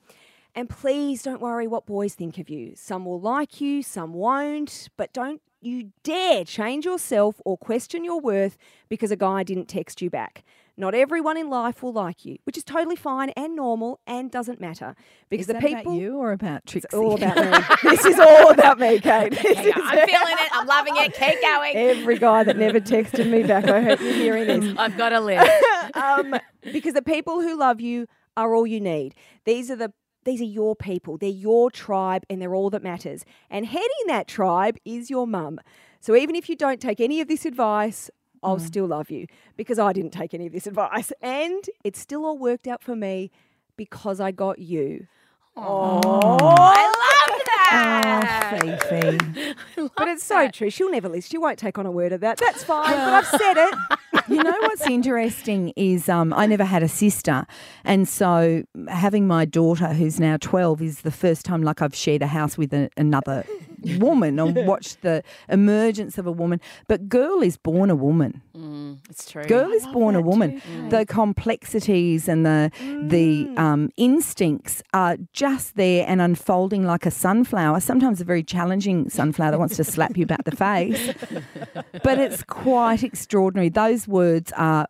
And 0.56 0.70
please 0.70 1.22
don't 1.22 1.42
worry 1.42 1.66
what 1.66 1.84
boys 1.84 2.14
think 2.14 2.38
of 2.38 2.48
you. 2.48 2.72
Some 2.76 3.04
will 3.04 3.20
like 3.20 3.60
you, 3.60 3.82
some 3.82 4.14
won't, 4.14 4.88
but 4.96 5.12
don't 5.12 5.42
you 5.60 5.92
dare 6.02 6.44
change 6.44 6.86
yourself 6.86 7.42
or 7.44 7.58
question 7.58 8.04
your 8.04 8.20
worth 8.20 8.56
because 8.88 9.10
a 9.10 9.16
guy 9.16 9.42
didn't 9.42 9.66
text 9.68 10.00
you 10.00 10.08
back. 10.08 10.44
Not 10.78 10.94
everyone 10.94 11.36
in 11.36 11.50
life 11.50 11.82
will 11.82 11.92
like 11.92 12.24
you, 12.24 12.38
which 12.44 12.56
is 12.56 12.64
totally 12.64 12.96
fine 12.96 13.30
and 13.30 13.54
normal 13.54 14.00
and 14.06 14.30
doesn't 14.30 14.58
matter 14.58 14.94
because 15.28 15.46
the 15.46 15.56
people 15.56 15.92
about 15.92 16.00
you 16.00 16.16
or 16.16 16.32
about 16.32 16.64
Trixie? 16.64 16.86
it's 16.86 16.94
all 16.94 17.14
about 17.14 17.36
me. 17.36 17.66
this 17.90 18.06
is 18.06 18.18
all 18.18 18.50
about 18.50 18.78
me, 18.78 18.98
Kate. 18.98 19.32
This 19.32 19.56
Yeah, 19.56 19.60
is 19.60 19.74
I'm 19.76 20.08
feeling 20.08 20.36
it. 20.38 20.50
I'm 20.52 20.66
loving 20.66 20.94
it. 20.96 21.12
Keep 21.14 21.42
going. 21.42 21.76
Every 21.76 22.18
guy 22.18 22.44
that 22.44 22.56
never 22.56 22.80
texted 22.80 23.30
me 23.30 23.42
back, 23.42 23.68
I 23.68 23.82
hope 23.82 24.00
you're 24.00 24.12
hearing 24.14 24.46
this. 24.46 24.74
I've 24.78 24.96
got 24.96 25.12
a 25.12 25.20
list. 25.20 25.50
um, 25.94 26.34
because 26.72 26.94
the 26.94 27.02
people 27.02 27.42
who 27.42 27.58
love 27.58 27.78
you 27.80 28.06
are 28.38 28.54
all 28.54 28.66
you 28.66 28.80
need. 28.80 29.14
These 29.44 29.70
are 29.70 29.76
the 29.76 29.92
these 30.26 30.42
are 30.42 30.44
your 30.44 30.76
people. 30.76 31.16
They're 31.16 31.30
your 31.30 31.70
tribe, 31.70 32.24
and 32.28 32.42
they're 32.42 32.54
all 32.54 32.68
that 32.70 32.82
matters. 32.82 33.24
And 33.48 33.64
heading 33.64 34.06
that 34.08 34.28
tribe 34.28 34.76
is 34.84 35.08
your 35.08 35.26
mum. 35.26 35.60
So 36.00 36.14
even 36.14 36.36
if 36.36 36.50
you 36.50 36.56
don't 36.56 36.80
take 36.80 37.00
any 37.00 37.20
of 37.22 37.28
this 37.28 37.46
advice, 37.46 38.10
I'll 38.42 38.58
mm. 38.58 38.66
still 38.66 38.86
love 38.86 39.10
you 39.10 39.26
because 39.56 39.78
I 39.78 39.92
didn't 39.92 40.12
take 40.12 40.34
any 40.34 40.46
of 40.46 40.52
this 40.52 40.66
advice, 40.66 41.12
and 41.22 41.64
it 41.82 41.96
still 41.96 42.26
all 42.26 42.36
worked 42.36 42.66
out 42.66 42.82
for 42.82 42.94
me 42.94 43.30
because 43.76 44.20
I 44.20 44.32
got 44.32 44.58
you. 44.58 45.06
I 45.56 45.62
love 45.62 46.02
that. 46.02 47.15
Oh, 47.72 48.78
Fifi. 48.80 49.54
But 49.96 50.08
it's 50.08 50.24
so 50.24 50.48
true. 50.50 50.68
She'll 50.70 50.90
never 50.90 51.08
listen. 51.08 51.28
She 51.30 51.38
won't 51.38 51.58
take 51.58 51.78
on 51.78 51.86
a 51.86 51.90
word 51.90 52.12
of 52.12 52.20
that. 52.20 52.38
That's 52.38 52.62
fine. 52.64 52.90
but 52.90 52.98
I've 52.98 53.26
said 53.40 53.56
it. 53.56 53.74
you 54.28 54.42
know 54.42 54.54
what's 54.60 54.86
interesting 54.86 55.72
is 55.76 56.08
um, 56.08 56.32
I 56.34 56.46
never 56.46 56.64
had 56.64 56.82
a 56.82 56.88
sister, 56.88 57.46
and 57.84 58.06
so 58.08 58.62
having 58.88 59.26
my 59.26 59.44
daughter, 59.44 59.88
who's 59.88 60.18
now 60.20 60.36
twelve, 60.38 60.82
is 60.82 61.00
the 61.02 61.10
first 61.10 61.44
time 61.44 61.62
like 61.62 61.80
I've 61.82 61.94
shared 61.94 62.22
a 62.22 62.26
house 62.26 62.58
with 62.58 62.72
a, 62.74 62.90
another 62.96 63.44
woman 63.98 64.38
or 64.38 64.52
watch 64.52 64.96
the 65.00 65.22
emergence 65.48 66.18
of 66.18 66.26
a 66.26 66.32
woman. 66.32 66.60
But 66.88 67.08
girl 67.08 67.42
is 67.42 67.56
born 67.56 67.90
a 67.90 67.96
woman. 67.96 68.42
Mm, 68.56 68.98
it's 69.10 69.30
true. 69.30 69.44
Girl 69.44 69.70
is 69.72 69.86
born 69.88 70.14
a 70.16 70.20
woman. 70.20 70.62
The 70.88 70.98
mm. 70.98 71.08
complexities 71.08 72.28
and 72.28 72.44
the 72.44 72.70
the 72.80 73.44
mm. 73.44 73.58
um, 73.58 73.90
instincts 73.96 74.82
are 74.92 75.16
just 75.32 75.76
there 75.76 76.04
and 76.08 76.20
unfolding 76.20 76.84
like 76.84 77.06
a 77.06 77.10
sunflower. 77.10 77.80
Sometimes 77.80 78.20
a 78.20 78.24
very 78.24 78.42
challenging 78.42 79.08
sunflower 79.08 79.52
that 79.52 79.58
wants 79.58 79.76
to 79.76 79.84
slap 79.84 80.16
you 80.16 80.24
about 80.24 80.44
the 80.44 80.56
face, 80.56 81.12
but 82.02 82.18
it's 82.18 82.42
quite 82.42 83.02
extraordinary. 83.02 83.68
Those 83.68 84.08
words 84.08 84.52
are 84.56 84.88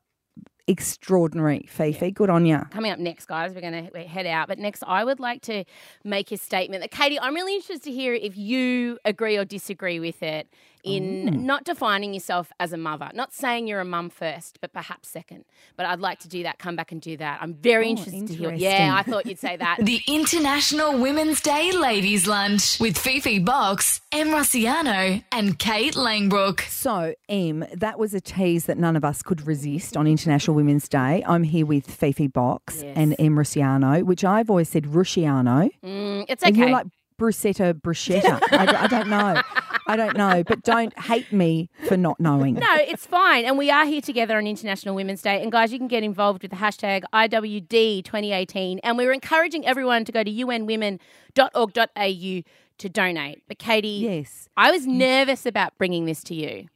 extraordinary, 0.68 1.66
Fifi. 1.68 2.10
Good 2.10 2.30
on 2.30 2.44
you. 2.46 2.58
Coming 2.70 2.92
up 2.92 2.98
next, 2.98 3.26
guys, 3.26 3.54
we're 3.54 3.60
going 3.60 3.90
to 3.90 4.00
head 4.02 4.26
out. 4.26 4.48
But 4.48 4.58
next, 4.58 4.82
I 4.86 5.04
would 5.04 5.20
like 5.20 5.42
to 5.42 5.64
make 6.04 6.32
a 6.32 6.36
statement 6.36 6.82
that, 6.82 6.90
Katie, 6.90 7.18
I'm 7.20 7.34
really 7.34 7.54
interested 7.54 7.84
to 7.84 7.92
hear 7.92 8.14
if 8.14 8.36
you 8.36 8.98
agree 9.04 9.36
or 9.36 9.44
disagree 9.44 10.00
with 10.00 10.22
it 10.22 10.48
in 10.86 11.44
not 11.44 11.64
defining 11.64 12.14
yourself 12.14 12.52
as 12.60 12.72
a 12.72 12.76
mother, 12.76 13.10
not 13.12 13.32
saying 13.32 13.66
you're 13.66 13.80
a 13.80 13.84
mum 13.84 14.08
first, 14.08 14.58
but 14.60 14.72
perhaps 14.72 15.08
second. 15.08 15.44
But 15.76 15.86
I'd 15.86 16.00
like 16.00 16.20
to 16.20 16.28
do 16.28 16.42
that, 16.44 16.58
come 16.58 16.76
back 16.76 16.92
and 16.92 17.00
do 17.00 17.16
that. 17.16 17.40
I'm 17.42 17.54
very 17.54 17.86
Oh, 17.86 17.90
interested 17.90 18.26
to 18.28 18.34
hear. 18.34 18.52
Yeah, 18.52 18.94
I 18.96 19.02
thought 19.02 19.26
you'd 19.26 19.38
say 19.38 19.56
that. 19.64 19.78
The 19.82 20.00
International 20.06 20.96
Women's 20.98 21.40
Day 21.40 21.72
Ladies 21.72 22.26
Lunch 22.26 22.78
with 22.80 22.96
Fifi 22.96 23.38
Box, 23.40 24.00
Em 24.12 24.28
Rossiano, 24.28 25.22
and 25.32 25.58
Kate 25.58 25.94
Langbroek. 25.94 26.60
So, 26.68 27.14
Em, 27.28 27.64
that 27.74 27.98
was 27.98 28.14
a 28.14 28.20
tease 28.20 28.66
that 28.66 28.78
none 28.78 28.96
of 28.96 29.04
us 29.04 29.22
could 29.22 29.46
resist 29.46 29.96
on 29.96 30.06
International 30.06 30.54
Women's 30.54 30.88
Day. 30.88 31.22
I'm 31.26 31.42
here 31.42 31.66
with 31.66 31.90
Fifi 31.90 32.28
Box 32.28 32.82
Yes. 32.82 32.96
and 32.96 33.16
Em 33.18 33.34
Rusciano, 33.36 34.04
which 34.04 34.24
I've 34.24 34.48
always 34.50 34.68
said 34.68 34.84
Rusciano. 34.84 35.70
Mm, 35.84 36.26
it's 36.28 36.42
And 36.44 36.54
okay. 36.56 36.60
you're 36.60 36.70
like 36.70 36.86
bruschetta, 37.20 37.74
bruschetta. 37.80 38.40
I 38.52 38.86
don't 38.88 39.08
know. 39.08 39.40
I 39.86 39.96
don't 39.96 40.16
know. 40.16 40.42
But 40.44 40.62
don't 40.62 40.96
hate 40.98 41.32
me 41.32 41.70
for 41.86 41.96
not 41.96 42.18
knowing. 42.20 42.54
No, 42.54 42.74
it's 42.76 43.06
fine. 43.06 43.44
And 43.44 43.56
we 43.56 43.70
are 43.70 43.86
here 43.86 44.00
together 44.00 44.36
on 44.36 44.46
International 44.46 44.94
Women's 44.94 45.22
Day. 45.22 45.42
And 45.42 45.50
guys, 45.52 45.72
you 45.72 45.78
can 45.78 45.88
get 45.88 46.02
involved 46.02 46.42
with 46.42 46.50
the 46.50 46.56
hashtag 46.56 47.02
IWD 47.14 48.04
2018. 48.04 48.80
And 48.80 48.98
we're 48.98 49.12
encouraging 49.12 49.66
everyone 49.66 50.04
to 50.04 50.12
go 50.12 50.22
to 50.24 50.30
unwomen.org.au 50.30 52.42
to 52.78 52.88
donate. 52.90 53.42
But 53.48 53.58
Katie, 53.58 53.88
Yes. 53.88 54.48
I 54.56 54.70
was 54.70 54.86
nervous 54.86 55.46
about 55.46 55.76
bringing 55.78 56.04
this 56.04 56.22
to 56.24 56.34
you. 56.34 56.66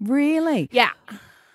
Really? 0.00 0.68
Yeah. 0.72 0.90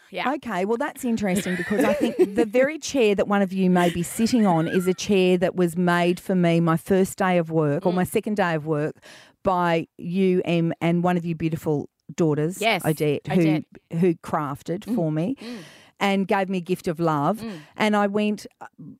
Yeah. 0.09 0.33
Okay, 0.33 0.65
well, 0.65 0.75
that's 0.75 1.05
interesting 1.05 1.55
because 1.55 1.85
I 1.85 1.93
think 1.93 2.35
the 2.35 2.45
very 2.45 2.77
chair 2.79 3.15
that 3.15 3.29
one 3.29 3.41
of 3.41 3.53
you 3.53 3.69
may 3.69 3.89
be 3.91 4.03
sitting 4.03 4.45
on 4.45 4.67
is 4.67 4.85
a 4.85 4.93
chair 4.93 5.37
that 5.37 5.55
was 5.55 5.77
made 5.77 6.19
for 6.19 6.35
me 6.35 6.59
my 6.59 6.75
first 6.75 7.17
day 7.17 7.37
of 7.37 7.49
work 7.49 7.83
Mm. 7.83 7.87
or 7.87 7.93
my 7.93 8.03
second 8.03 8.35
day 8.35 8.55
of 8.55 8.65
work 8.65 8.97
by 9.43 9.87
you, 9.97 10.41
Em, 10.45 10.73
and 10.81 11.03
one 11.03 11.17
of 11.17 11.25
your 11.25 11.35
beautiful 11.35 11.89
daughters, 12.15 12.61
Yes, 12.61 12.83
Odette, 12.85 13.25
who, 13.27 13.33
Odette. 13.41 13.63
Mm. 13.91 13.99
who 13.99 14.13
crafted 14.15 14.83
for 14.95 15.11
me. 15.11 15.35
and 15.99 16.27
gave 16.27 16.49
me 16.49 16.57
a 16.57 16.61
gift 16.61 16.87
of 16.87 16.99
love. 16.99 17.39
Mm. 17.41 17.59
And 17.77 17.95
I 17.95 18.07
went, 18.07 18.47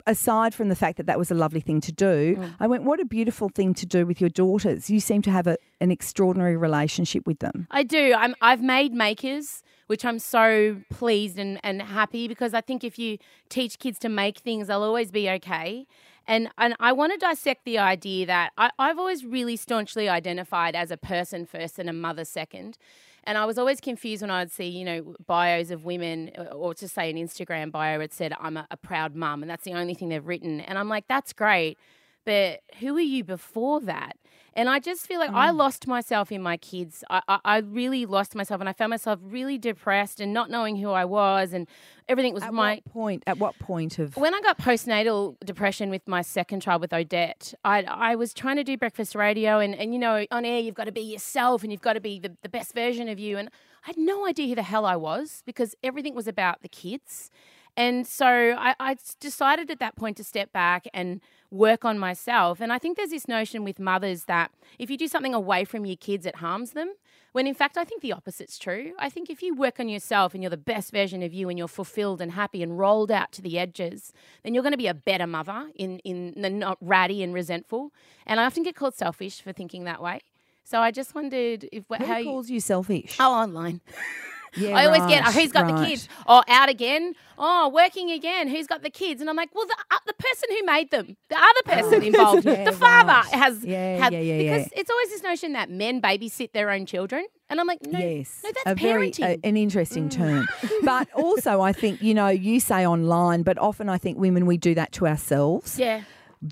aside 0.06 0.54
from 0.54 0.70
the 0.70 0.76
fact 0.76 0.98
that 0.98 1.08
that 1.08 1.18
was 1.18 1.32
a 1.32 1.34
lovely 1.34 1.60
thing 1.60 1.82
to 1.82 1.92
do, 1.92 2.36
Mm. 2.38 2.54
I 2.60 2.68
went, 2.68 2.84
what 2.84 3.00
a 3.00 3.06
beautiful 3.06 3.50
thing 3.50 3.74
to 3.76 3.86
do 3.88 4.06
with 4.06 4.22
your 4.22 4.30
daughters. 4.30 4.90
You 4.90 5.00
seem 5.00 5.22
to 5.24 5.32
have 5.32 5.48
a, 5.48 5.58
an 5.80 5.90
extraordinary 5.92 6.56
relationship 6.58 7.26
with 7.26 7.40
them. 7.40 7.68
I 7.72 7.84
do. 7.84 8.14
I'm, 8.16 8.36
I've 8.42 8.62
made 8.62 8.94
makers, 8.94 9.64
which 9.88 10.06
I'm 10.06 10.20
so 10.20 10.78
pleased 10.92 11.40
and, 11.40 11.60
and 11.64 11.82
happy 11.82 12.28
because 12.28 12.54
I 12.54 12.62
think 12.62 12.84
if 12.84 13.00
you 13.00 13.18
teach 13.50 13.80
kids 13.80 13.98
to 14.00 14.10
make 14.10 14.38
things, 14.38 14.68
they'll 14.68 14.84
always 14.84 15.10
be 15.12 15.28
okay. 15.32 15.88
And, 16.28 16.50
and 16.58 16.76
I 16.80 16.92
want 16.94 17.14
to 17.14 17.18
dissect 17.18 17.66
the 17.66 17.78
idea 17.80 18.26
that 18.28 18.52
I, 18.58 18.72
I've 18.78 19.00
always 19.00 19.26
really 19.26 19.56
staunchly 19.56 20.08
identified 20.08 20.76
as 20.76 20.92
a 20.92 20.98
person 20.98 21.46
first 21.46 21.80
and 21.80 21.90
a 21.90 21.94
mother 21.94 22.26
second. 22.26 22.78
And 23.24 23.38
I 23.38 23.46
was 23.46 23.58
always 23.58 23.80
confused 23.80 24.22
when 24.22 24.32
I 24.32 24.42
would 24.42 24.52
see, 24.52 24.68
you 24.68 24.84
know, 24.84 25.16
bios 25.28 25.70
of 25.70 25.86
women, 25.86 26.32
uh, 26.38 26.44
or 26.56 26.74
to 26.76 26.88
say 26.88 27.10
an 27.10 27.18
Instagram 27.18 27.72
bio, 27.72 28.00
it 28.00 28.14
said, 28.14 28.34
I'm 28.40 28.58
a, 28.58 28.68
a 28.72 28.78
proud 28.78 29.16
mum, 29.16 29.44
and 29.44 29.50
that's 29.50 29.64
the 29.64 29.74
only 29.74 29.94
thing 29.94 30.10
they've 30.10 30.26
written. 30.26 30.60
And 30.62 30.78
I'm 30.78 30.90
like, 30.90 31.08
that's 31.08 31.32
great, 31.34 31.78
but 32.26 32.62
who 32.80 32.94
were 32.94 33.00
you 33.00 33.24
before 33.24 33.80
that? 33.82 34.18
And 34.54 34.68
I 34.70 34.80
just 34.80 35.08
feel 35.08 35.20
like 35.20 35.30
Mm. 35.32 35.36
I 35.36 35.50
lost 35.52 35.88
myself 35.88 36.32
in 36.32 36.42
my 36.42 36.58
kids. 36.58 37.04
I, 37.10 37.22
I, 37.28 37.40
I 37.46 37.58
really 37.60 38.06
lost 38.06 38.36
myself, 38.36 38.60
and 38.60 38.68
I 38.68 38.74
found 38.74 38.90
myself 38.90 39.20
really 39.24 39.58
depressed 39.58 40.20
and 40.20 40.34
not 40.34 40.50
knowing 40.50 40.76
who 40.76 40.92
I 40.92 41.06
was, 41.06 41.54
and 41.54 41.68
everything 42.10 42.34
was 42.34 42.44
At 42.44 42.54
my. 42.54 42.76
what 42.86 42.94
point? 42.94 43.24
At 43.28 43.38
what 43.38 43.58
point 43.60 43.98
of? 43.98 44.18
When 44.18 44.34
I 44.34 44.42
got 44.42 44.58
postnatal 44.58 45.36
depression 45.46 45.90
with 45.90 46.06
my 46.08 46.22
second 46.22 46.62
child 46.62 46.82
with 46.82 46.92
Odette, 46.92 47.54
I, 47.64 47.84
I 47.84 48.16
was 48.16 48.34
trying 48.34 48.58
to 48.58 48.64
do 48.66 48.78
breakfast 48.78 49.16
radio, 49.16 49.60
and, 49.60 49.74
and 49.74 49.94
you 49.94 50.00
know, 50.00 50.26
on 50.32 50.44
air, 50.44 50.60
you've 50.60 50.76
got 50.76 50.86
to 50.86 50.92
be 50.92 51.02
yourself 51.02 51.64
and 51.64 51.72
you've 51.72 51.82
got 51.82 51.94
to 51.94 52.02
be 52.02 52.20
the, 52.20 52.36
the 52.42 52.50
best 52.50 52.74
version 52.74 53.08
of 53.08 53.20
you. 53.20 53.38
And 53.38 53.48
I 53.84 53.88
had 53.88 53.98
no 53.98 54.28
idea 54.28 54.48
who 54.48 54.56
the 54.56 54.64
hell 54.64 54.86
I 54.86 54.98
was 54.98 55.44
because 55.46 55.76
everything 55.82 56.14
was 56.14 56.28
about 56.28 56.62
the 56.62 56.70
kids. 56.70 57.32
And 57.78 58.06
so 58.06 58.26
I, 58.28 58.76
I 58.82 58.98
decided 59.22 59.72
at 59.72 59.80
that 59.80 59.96
point 59.96 60.18
to 60.18 60.26
step 60.26 60.52
back 60.52 60.88
and 60.94 61.22
work 61.52 61.84
on 61.86 62.00
myself. 62.00 62.62
And 62.62 62.72
I 62.72 62.80
think 62.80 62.98
there's 62.98 63.10
this 63.10 63.28
notion 63.28 63.64
with 63.64 63.78
mothers 63.80 64.24
that 64.26 64.52
if 64.80 64.90
you 64.90 64.98
do 64.98 65.08
something 65.08 65.34
away 65.34 65.66
from 65.66 65.86
your 65.86 65.98
kids, 65.98 66.26
it 66.26 66.38
harms 66.38 66.72
them. 66.72 66.94
When 67.34 67.46
in 67.48 67.54
fact, 67.54 67.78
I 67.78 67.84
think 67.86 68.02
the 68.02 68.12
opposite's 68.14 68.58
true. 68.58 68.94
I 69.00 69.10
think 69.10 69.30
if 69.30 69.42
you 69.42 69.54
work 69.56 69.80
on 69.80 69.88
yourself 69.88 70.34
and 70.34 70.42
you're 70.44 70.50
the 70.50 70.58
best 70.58 70.92
version 70.92 71.22
of 71.24 71.34
you 71.34 71.48
and 71.50 71.58
you're 71.58 71.68
fulfilled 71.68 72.22
and 72.22 72.32
happy 72.34 72.64
and 72.64 72.78
rolled 72.80 73.12
out 73.12 73.32
to 73.34 73.42
the 73.42 73.58
edges, 73.60 74.12
then 74.44 74.54
you're 74.54 74.64
going 74.64 74.74
to 74.74 74.78
be 74.78 74.88
a 74.88 74.94
better 74.94 75.28
mother 75.28 75.70
in, 75.76 76.00
in 76.00 76.34
the 76.42 76.50
not 76.50 76.78
ratty 76.82 77.22
and 77.24 77.34
resentful. 77.34 77.92
And 78.26 78.40
I 78.40 78.46
often 78.46 78.64
get 78.64 78.76
called 78.76 78.96
selfish 78.96 79.42
for 79.42 79.54
thinking 79.54 79.84
that 79.86 80.02
way. 80.02 80.22
So 80.64 80.80
I 80.80 80.92
just 80.92 81.16
wondered 81.16 81.68
if 81.72 81.86
Who 81.90 82.06
how 82.06 82.18
you. 82.18 82.26
calls 82.26 82.50
you 82.50 82.60
selfish? 82.60 83.18
Oh, 83.20 83.34
online. 83.34 83.82
yeah, 84.56 84.76
I 84.78 84.86
always 84.86 85.06
get, 85.08 85.24
oh, 85.28 85.32
who's 85.32 85.52
got 85.52 85.68
the 85.68 85.86
kids? 85.86 86.08
Oh, 86.28 86.44
out 86.48 86.70
again? 86.70 87.14
Oh, 87.38 87.70
working 87.70 88.12
again? 88.12 88.48
Who's 88.48 88.68
got 88.68 88.84
the 88.84 88.90
kids? 88.90 89.22
And 89.22 89.30
I'm 89.30 89.36
like, 89.36 89.50
well, 89.56 89.66
the, 89.66 89.76
uh, 89.90 89.98
the 90.06 90.14
person 90.14 90.50
who 90.58 90.66
made 90.66 90.92
them, 90.92 91.18
the 91.30 91.38
other 91.38 91.64
person 91.82 92.04
involved, 92.04 92.46
Yeah, 92.46 92.66
the 92.66 92.72
father 92.72 93.08
right. 93.08 93.26
has 93.34 93.64
Yeah, 93.64 93.98
had, 93.98 94.14
yeah, 94.14 94.20
yeah, 94.20 94.38
because 94.38 94.70
it's 94.76 94.90
always 94.90 95.10
this 95.10 95.24
notion 95.24 95.54
that 95.54 95.70
men 95.70 96.02
babysit 96.02 96.52
their 96.52 96.70
own 96.70 96.86
children. 96.86 97.26
And 97.50 97.60
I'm 97.60 97.68
like, 97.68 97.80
no, 97.86 98.00
yes, 98.00 98.42
no, 98.44 98.52
that's 98.64 98.82
a 98.82 98.84
parenting. 98.84 99.26
Mm. 99.26 99.38
uh, 99.38 99.48
an 99.48 99.58
interesting 99.58 100.08
term. 100.10 100.48
But 100.84 101.12
also, 101.14 101.62
I 101.62 101.74
think 101.74 102.02
you 102.02 102.14
know, 102.14 102.28
you 102.30 102.60
say 102.60 102.86
online, 102.88 103.44
but 103.44 103.58
often 103.58 103.90
I 103.90 103.98
think 103.98 104.18
women 104.18 104.46
we 104.46 104.58
do 104.58 104.74
that 104.76 104.92
to 104.94 105.08
ourselves. 105.08 105.78
yeah. 105.80 106.04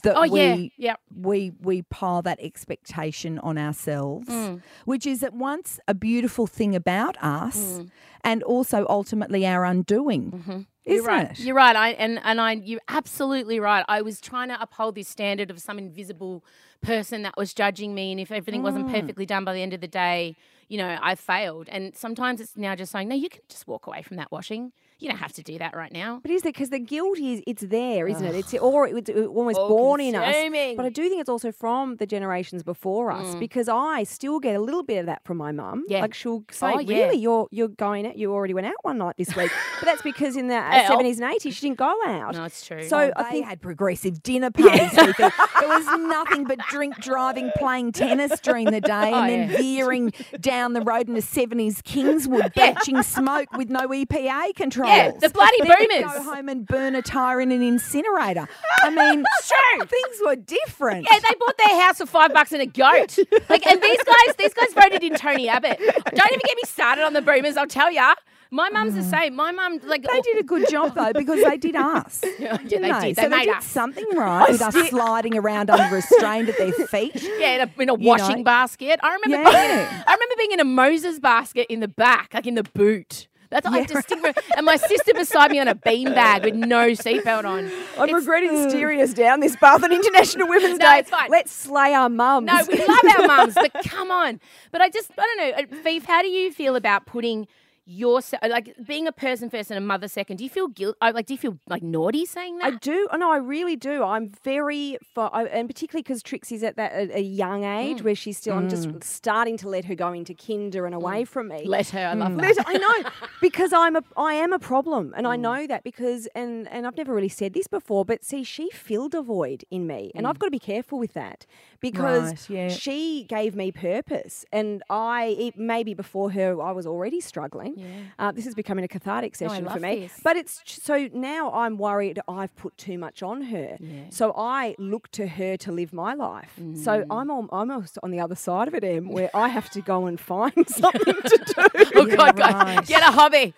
That 0.03 0.15
Oh, 0.17 0.27
we, 0.29 0.39
yeah, 0.39 0.55
yeah. 0.77 0.95
we 1.15 1.51
we 1.61 1.81
pile 1.81 2.21
that 2.21 2.39
expectation 2.39 3.39
on 3.39 3.57
ourselves, 3.57 4.27
Mm. 4.29 4.61
which 4.85 5.07
is 5.07 5.23
at 5.23 5.33
once 5.33 5.79
a 5.87 5.93
beautiful 5.95 6.45
thing 6.45 6.75
about 6.75 7.17
us, 7.23 7.79
Mm. 7.79 7.89
and 8.23 8.43
also 8.43 8.85
ultimately 8.87 9.47
our 9.47 9.65
undoing, 9.65 10.43
isn't 10.45 10.67
You're 10.85 11.03
right. 11.03 11.31
it? 11.31 11.39
You're 11.39 11.55
right. 11.55 11.75
I 11.75 11.89
and 11.93 12.19
and 12.23 12.39
I 12.39 12.51
you're 12.53 12.81
absolutely 12.87 13.59
right. 13.59 13.83
I 13.87 14.01
was 14.03 14.21
trying 14.21 14.49
to 14.49 14.61
uphold 14.61 14.93
this 14.93 15.07
standard 15.07 15.49
of 15.49 15.59
some 15.59 15.79
invisible 15.79 16.43
person 16.81 17.23
that 17.23 17.35
was 17.35 17.53
judging 17.53 17.95
me 17.95 18.11
and 18.11 18.19
if 18.19 18.31
everything 18.31 18.61
wasn't 18.61 18.87
Mm. 18.87 18.91
perfectly 18.93 19.25
done 19.25 19.43
by 19.43 19.53
the 19.53 19.61
end 19.63 19.73
of 19.73 19.81
the 19.81 19.87
day, 19.87 20.35
you 20.67 20.77
know, 20.77 20.99
I 21.01 21.15
failed. 21.15 21.67
And 21.67 21.95
sometimes 21.95 22.39
it's 22.39 22.55
now 22.55 22.75
just 22.75 22.91
saying, 22.91 23.07
No, 23.09 23.15
you 23.15 23.27
can 23.29 23.41
just 23.49 23.67
walk 23.67 23.87
away 23.87 24.03
from 24.03 24.17
that 24.17 24.31
washing. 24.31 24.71
You 24.99 25.07
don't 25.09 25.17
have 25.17 25.31
to 25.33 25.43
do 25.43 25.57
that 25.59 25.75
right 25.75 25.91
now. 25.91 26.19
But 26.21 26.31
is 26.31 26.41
it 26.41 26.45
because 26.45 26.69
the 26.69 26.79
guilt 26.79 27.19
is 27.19 27.41
it's 27.47 27.63
there, 27.63 28.07
isn't 28.07 28.25
it? 28.25 28.35
It's 28.35 28.53
or 28.55 28.85
it's 28.85 29.09
almost 29.09 29.57
All 29.57 29.69
born 29.69 30.01
in 30.01 30.13
us. 30.13 30.35
But 30.75 30.85
I 30.85 30.89
do 30.89 31.07
think 31.07 31.21
it's 31.21 31.29
also 31.29 31.51
from 31.53 31.95
the 31.95 32.05
generations 32.05 32.63
before 32.63 33.11
us 33.11 33.35
mm. 33.35 33.39
because 33.39 33.69
I 33.69 34.03
still 34.03 34.39
get 34.39 34.55
a 34.55 34.59
little 34.59 34.83
bit 34.83 34.97
of 34.97 35.05
that 35.05 35.23
from 35.23 35.37
my 35.37 35.53
mum. 35.53 35.85
Yeah. 35.87 36.01
Like 36.01 36.13
she'll 36.13 36.43
oh, 36.49 36.51
say, 36.51 36.73
Oh, 36.73 36.79
yeah. 36.79 37.05
"Really, 37.05 37.17
you're 37.17 37.47
you're 37.51 37.69
going 37.69 38.05
out? 38.07 38.17
You 38.17 38.33
already 38.33 38.53
went 38.53 38.67
out 38.67 38.75
one 38.81 38.97
night 38.97 39.15
this 39.17 39.35
week." 39.35 39.51
but 39.79 39.85
that's 39.85 40.01
because 40.01 40.35
in 40.35 40.49
the 40.49 40.55
uh, 40.57 40.87
seventies 40.87 41.19
and 41.19 41.31
eighties 41.33 41.55
she 41.55 41.61
didn't 41.67 41.77
go 41.79 41.95
out. 42.05 42.35
No, 42.35 42.43
it's 42.43 42.65
true. 42.65 42.87
So 42.87 42.99
Oh, 42.99 43.11
I 43.15 43.23
they 43.23 43.29
think 43.29 43.45
had 43.47 43.61
progressive 43.61 44.21
dinner 44.21 44.51
parties. 44.51 44.89
Fifi. 44.91 45.23
It 45.23 45.67
was 45.67 45.85
nothing 46.09 46.43
but 46.43 46.59
drink, 46.69 46.97
driving, 46.97 47.51
playing 47.55 47.93
tennis 47.93 48.37
during 48.41 48.65
the 48.65 48.81
day, 48.81 49.11
Oh, 49.13 49.21
and 49.21 49.29
then 49.29 49.49
yeah. 49.49 49.57
veering 49.57 50.13
down 50.41 50.73
the 50.73 50.81
road 50.81 51.07
in 51.07 51.15
a 51.15 51.21
seventies 51.21 51.81
Kingswood, 51.81 52.53
batching 52.55 53.01
smoke 53.03 53.53
with 53.53 53.69
no 53.69 53.87
EPA 53.87 54.55
controls. 54.55 54.88
Yeah, 54.89 55.11
the 55.11 55.29
bloody 55.29 55.61
boomers. 55.61 56.13
Go 56.13 56.23
home 56.23 56.49
and 56.49 56.65
burn 56.65 56.95
a 56.95 57.01
tire 57.01 57.41
in 57.41 57.51
an 57.51 57.61
incinerator. 57.61 58.47
I 58.83 58.89
mean, 58.89 59.25
things 59.87 60.17
were 60.25 60.35
different. 60.35 61.07
Yeah, 61.09 61.19
they 61.19 61.35
bought 61.39 61.57
their 61.57 61.81
house 61.81 61.97
for 61.97 62.05
five 62.05 62.33
bucks 62.33 62.51
and 62.51 62.61
a 62.61 62.65
goat. 62.65 63.17
Like, 63.49 63.65
and 63.65 63.81
these 63.81 64.03
guys, 64.03 64.35
these 64.37 64.53
guys 64.53 64.73
voted 64.73 65.03
in 65.03 65.15
Tony 65.15 65.49
Abbott. 65.49 65.79
Don't 65.79 66.31
even 66.31 66.41
get 66.45 66.55
me 66.55 66.63
started 66.65 67.03
on 67.03 67.13
the 67.13 67.21
boomers. 67.21 67.57
I'll 67.57 67.65
tell 67.65 67.91
ya. 67.91 68.13
My 68.51 68.69
mum's 68.69 68.95
the 68.95 69.01
mm. 69.01 69.09
same. 69.09 69.35
My 69.35 69.51
mum, 69.51 69.79
like, 69.83 70.03
They 70.03 70.21
did 70.21 70.39
a 70.39 70.43
good 70.43 70.67
job 70.69 70.95
though 70.95 71.13
because 71.13 71.43
they 71.43 71.57
did 71.57 71.75
us. 71.75 72.23
Yeah, 72.39 72.57
didn't 72.57 72.83
they 72.83 73.07
did. 73.07 73.15
They 73.15 73.21
So 73.21 73.21
they 73.23 73.37
made 73.37 73.45
did 73.45 73.55
us. 73.57 73.65
something 73.65 74.05
right 74.15 74.49
with 74.49 74.61
us 74.61 74.89
sliding 74.89 75.37
around 75.37 75.69
unrestrained 75.69 76.49
at 76.49 76.57
their 76.57 76.71
feet. 76.71 77.11
Yeah, 77.37 77.63
in 77.63 77.69
a, 77.69 77.81
in 77.81 77.89
a 77.89 77.93
washing 77.93 78.37
know. 78.37 78.43
basket. 78.43 78.99
I 79.03 79.15
remember 79.15 79.49
being 79.49 79.71
in. 79.71 79.79
I 79.79 80.13
remember 80.13 80.35
being 80.37 80.51
in 80.53 80.59
a 80.59 80.65
Moses 80.65 81.19
basket 81.19 81.67
in 81.69 81.79
the 81.79 81.87
back, 81.87 82.33
like 82.33 82.47
in 82.47 82.55
the 82.55 82.63
boot. 82.63 83.27
That's 83.49 83.65
I 83.65 83.83
distinctly 83.83 84.33
and 84.55 84.65
my 84.65 84.75
sister 84.75 85.11
beside 85.13 85.51
me 85.51 85.59
on 85.59 85.67
a 85.67 85.73
beanbag 85.75 86.43
with 86.43 86.53
no 86.55 86.89
seatbelt 86.89 87.45
on. 87.45 87.65
I'm 87.97 88.03
It's- 88.03 88.13
regretting 88.13 88.69
steering 88.69 89.01
us 89.01 89.13
down 89.13 89.39
this 89.39 89.55
path 89.55 89.83
on 89.83 89.91
International 89.91 90.47
Women's 90.49 90.77
No, 90.79 90.85
Day. 90.91 90.99
it's 90.99 91.09
fine. 91.09 91.29
Let's 91.31 91.51
slay 91.51 91.93
our 91.93 92.09
mums. 92.09 92.45
No, 92.45 92.59
we 92.71 92.77
love 92.85 92.99
our 93.19 93.27
mums, 93.27 93.55
but 93.55 93.73
come 93.85 94.11
on. 94.11 94.39
But 94.71 94.81
I 94.81 94.89
just, 94.89 95.11
I 95.17 95.21
don't 95.21 95.37
know, 95.71 95.77
uh, 95.77 95.81
Fief, 95.83 96.05
how 96.05 96.21
do 96.21 96.27
you 96.27 96.51
feel 96.51 96.75
about 96.75 97.05
putting 97.07 97.47
yourself, 97.89 98.43
like 98.47 98.75
being 98.85 99.07
a 99.07 99.11
person 99.11 99.49
first 99.49 99.71
and 99.71 99.77
a 99.77 99.81
mother 99.81 100.07
second? 100.07 100.37
Do 100.37 100.43
you 100.43 100.49
feel 100.49 100.67
guilt? 100.67 100.95
Like, 101.01 101.25
do 101.25 101.33
you 101.33 101.37
feel 101.37 101.57
like 101.67 101.83
naughty 101.83 102.25
saying 102.25 102.59
that? 102.59 102.73
I 102.73 102.75
do. 102.77 103.07
Oh, 103.11 103.17
no, 103.17 103.31
I 103.31 103.37
really 103.37 103.75
do. 103.75 104.03
I'm 104.03 104.31
very, 104.43 104.97
for, 105.13 105.33
I, 105.33 105.45
and 105.45 105.67
particularly 105.67 106.03
because 106.03 106.21
Trixie's 106.21 106.63
at 106.63 106.75
that 106.77 106.93
a, 106.93 107.17
a 107.17 107.21
young 107.21 107.63
age 107.63 107.99
mm. 107.99 108.03
where 108.03 108.15
she's 108.15 108.37
still. 108.37 108.55
I'm 108.55 108.69
just 108.69 108.87
mm. 108.87 109.03
starting 109.03 109.57
to 109.57 109.69
let 109.69 109.85
her 109.85 109.95
go 109.95 110.13
into 110.13 110.33
kinder 110.33 110.85
and 110.85 110.93
away 110.93 111.23
mm. 111.23 111.27
from 111.27 111.47
me. 111.49 111.63
Let 111.65 111.89
her. 111.89 112.07
I 112.07 112.13
love 112.13 112.35
that. 112.37 112.55
Let- 112.57 112.67
I 112.67 112.73
know 112.73 113.09
because 113.41 113.73
I'm 113.73 113.95
a 113.95 114.03
I 114.17 114.33
am 114.33 114.53
a 114.53 114.59
problem, 114.59 115.13
and 115.17 115.27
I 115.27 115.35
know 115.35 115.67
that 115.67 115.83
because 115.83 116.27
and 116.35 116.67
and 116.69 116.85
I've 116.85 116.97
never 116.97 117.13
really 117.13 117.29
said 117.29 117.53
this 117.53 117.67
before, 117.67 118.05
but 118.05 118.23
see, 118.23 118.43
she 118.43 118.69
filled 118.69 119.15
a 119.15 119.21
void 119.21 119.63
in 119.71 119.87
me, 119.87 120.11
and 120.15 120.27
I've 120.27 120.39
got 120.39 120.47
to 120.47 120.51
be 120.51 120.59
careful 120.59 120.99
with 120.99 121.13
that 121.13 121.45
because 121.79 122.29
Right, 122.31 122.49
yeah. 122.49 122.67
she 122.69 123.25
gave 123.27 123.55
me 123.55 123.71
purpose, 123.71 124.45
and 124.51 124.83
I 124.89 125.35
it, 125.39 125.57
maybe 125.57 125.93
before 125.93 126.31
her 126.31 126.61
I 126.61 126.71
was 126.71 126.85
already 126.85 127.21
struggling. 127.21 127.78
Uh, 128.17 128.31
this 128.31 128.45
is 128.45 128.55
becoming 128.55 128.83
a 128.85 128.87
cathartic 128.87 129.33
I 129.35 129.37
session 129.47 129.69
for 129.69 129.79
me, 129.79 130.01
this. 130.01 130.19
but 130.23 130.35
it's 130.35 130.61
so 130.65 131.09
now 131.13 131.51
I'm 131.53 131.77
worried 131.77 132.19
I've 132.27 132.55
put 132.55 132.77
too 132.77 132.97
much 132.97 133.23
on 133.23 133.41
her, 133.43 133.77
so 134.09 134.33
I 134.35 134.75
look 134.77 135.09
to 135.11 135.27
her 135.27 135.57
to 135.57 135.71
live 135.71 135.93
my 135.93 136.13
life. 136.13 136.59
So 136.75 137.05
I'm 137.09 137.29
on, 137.31 137.49
I'm 137.51 137.69
almost 137.71 137.97
on 138.03 138.11
the 138.11 138.19
other 138.19 138.35
side 138.35 138.67
of 138.67 138.73
it, 138.73 138.83
Em, 138.83 139.09
where 139.09 139.29
I 139.33 139.47
have 139.49 139.69
to 139.71 139.81
go 139.81 140.05
and 140.05 140.19
find 140.19 140.53
something 140.69 141.13
to 141.15 141.37
do. 141.45 141.85
Oh, 141.99 142.05
God, 142.05 142.35
God. 142.37 142.53
right. 142.53 142.85
Get 142.85 143.01
a 143.03 143.11
hobby. 143.11 143.53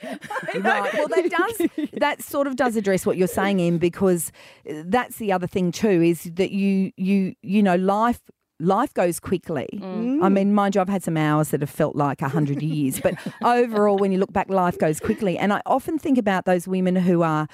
Right. 0.55 0.93
Well, 0.93 1.07
that 1.09 1.29
does 1.29 1.89
that 1.93 2.21
sort 2.23 2.47
of 2.47 2.55
does 2.55 2.75
address 2.75 3.05
what 3.05 3.17
you're 3.17 3.27
saying, 3.27 3.59
Em, 3.61 3.77
because 3.77 4.31
uh, 4.69 4.83
that's 4.85 5.17
the 5.17 5.31
other 5.31 5.47
thing 5.47 5.71
too 5.71 6.01
is 6.01 6.23
that 6.23 6.51
you 6.51 6.91
you 6.97 7.35
you 7.41 7.61
know 7.63 7.75
life. 7.75 8.19
Life 8.61 8.93
goes 8.93 9.19
quickly. 9.19 9.67
I 9.81 10.29
mean, 10.29 10.53
mind 10.53 10.75
you, 10.75 10.81
I've 10.81 10.89
had 10.89 11.03
some 11.03 11.17
hours 11.17 11.49
that 11.49 11.61
have 11.61 11.69
felt 11.69 11.95
like 11.95 12.21
a 12.21 12.29
hundred 12.29 12.61
years, 12.75 12.99
but 12.99 13.15
overall, 13.43 13.97
when 13.97 14.11
you 14.11 14.19
look 14.19 14.31
back, 14.31 14.49
life 14.49 14.77
goes 14.77 14.99
quickly. 14.99 15.37
And 15.37 15.51
I 15.51 15.61
often 15.65 15.97
think 15.97 16.17
about 16.17 16.45
those 16.45 16.67
women 16.67 16.95
who 16.95 17.23
are 17.23 17.47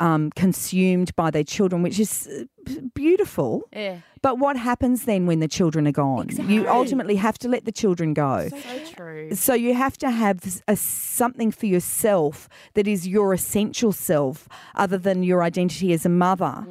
um, 0.00 0.30
consumed 0.32 1.14
by 1.16 1.30
their 1.30 1.44
children, 1.44 1.82
which 1.82 1.98
is 1.98 2.28
uh, 2.28 2.72
beautiful. 2.94 3.62
Yeah. 3.72 3.98
But 4.22 4.38
what 4.38 4.56
happens 4.56 5.04
then 5.04 5.26
when 5.26 5.40
the 5.40 5.48
children 5.48 5.86
are 5.86 5.92
gone? 5.92 6.24
Exactly. 6.24 6.54
You 6.54 6.68
ultimately 6.68 7.16
have 7.16 7.38
to 7.38 7.48
let 7.48 7.64
the 7.64 7.72
children 7.72 8.12
go. 8.12 8.48
So 8.48 8.78
true. 8.92 9.34
So 9.34 9.54
you 9.54 9.74
have 9.74 9.96
to 9.98 10.10
have 10.10 10.62
a, 10.66 10.76
something 10.76 11.50
for 11.50 11.66
yourself 11.66 12.48
that 12.74 12.88
is 12.88 13.06
your 13.06 13.32
essential 13.32 13.92
self, 13.92 14.48
other 14.74 14.98
than 14.98 15.22
your 15.22 15.42
identity 15.42 15.92
as 15.92 16.04
a 16.04 16.08
mother. 16.08 16.66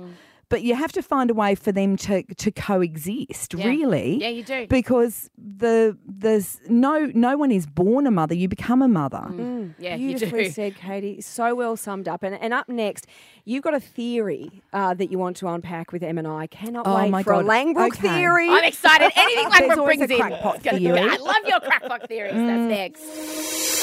But 0.50 0.62
you 0.64 0.76
have 0.76 0.92
to 0.94 1.02
find 1.02 1.30
a 1.30 1.34
way 1.34 1.56
for 1.56 1.72
them 1.72 1.96
to 1.98 2.24
to 2.24 2.52
coexist. 2.52 3.54
Yeah. 3.54 3.68
Really, 3.68 4.18
Yeah, 4.22 4.30
you 4.30 4.44
do. 4.44 4.68
because 4.68 5.30
the 5.38 5.98
there's 6.08 6.60
no 6.70 7.12
no 7.14 7.38
one 7.38 7.52
is 7.52 7.66
born 7.66 8.06
a 8.08 8.12
mother. 8.12 8.36
You 8.36 8.48
become 8.48 8.82
a 8.82 8.88
mother. 8.88 9.26
Mm. 9.30 9.40
Mm. 9.40 9.74
Yeah, 9.80 9.96
you 9.96 10.10
Beautifully 10.10 10.44
do. 10.46 10.50
said, 10.52 10.76
Katie. 10.76 11.22
So 11.22 11.56
well 11.56 11.76
summed 11.76 12.08
up. 12.08 12.24
And, 12.24 12.36
and 12.36 12.54
up 12.54 12.70
next, 12.70 13.08
you've 13.46 13.64
got 13.64 13.74
a 13.76 13.80
theory 13.80 14.64
uh, 14.74 14.94
that 14.96 15.12
you 15.12 15.18
want 15.20 15.38
to 15.38 15.48
unpack 15.48 15.92
with 15.92 16.04
Em 16.04 16.18
and 16.18 16.28
I. 16.28 16.48
Cannot 16.48 16.86
Oh 16.88 16.96
wait 16.96 17.10
my 17.12 17.24
for 17.24 17.34
God. 17.34 17.46
a 17.46 17.48
Langbroek 17.48 17.88
Okay. 17.94 18.02
theory. 18.02 18.50
I'm 18.50 18.64
excited. 18.64 19.12
Anything 19.16 19.50
There's 19.50 19.78
Langbroek 19.78 19.86
brings 19.86 20.02
a 20.10 20.14
in. 20.14 20.20
crackpot 20.20 20.56
it's 20.66 20.78
theory. 20.78 21.00
I 21.00 21.16
love 21.18 21.36
your 21.48 21.60
crackpot 21.60 22.08
theories. 22.08 22.34
That's 22.34 22.70
next. 22.70 23.02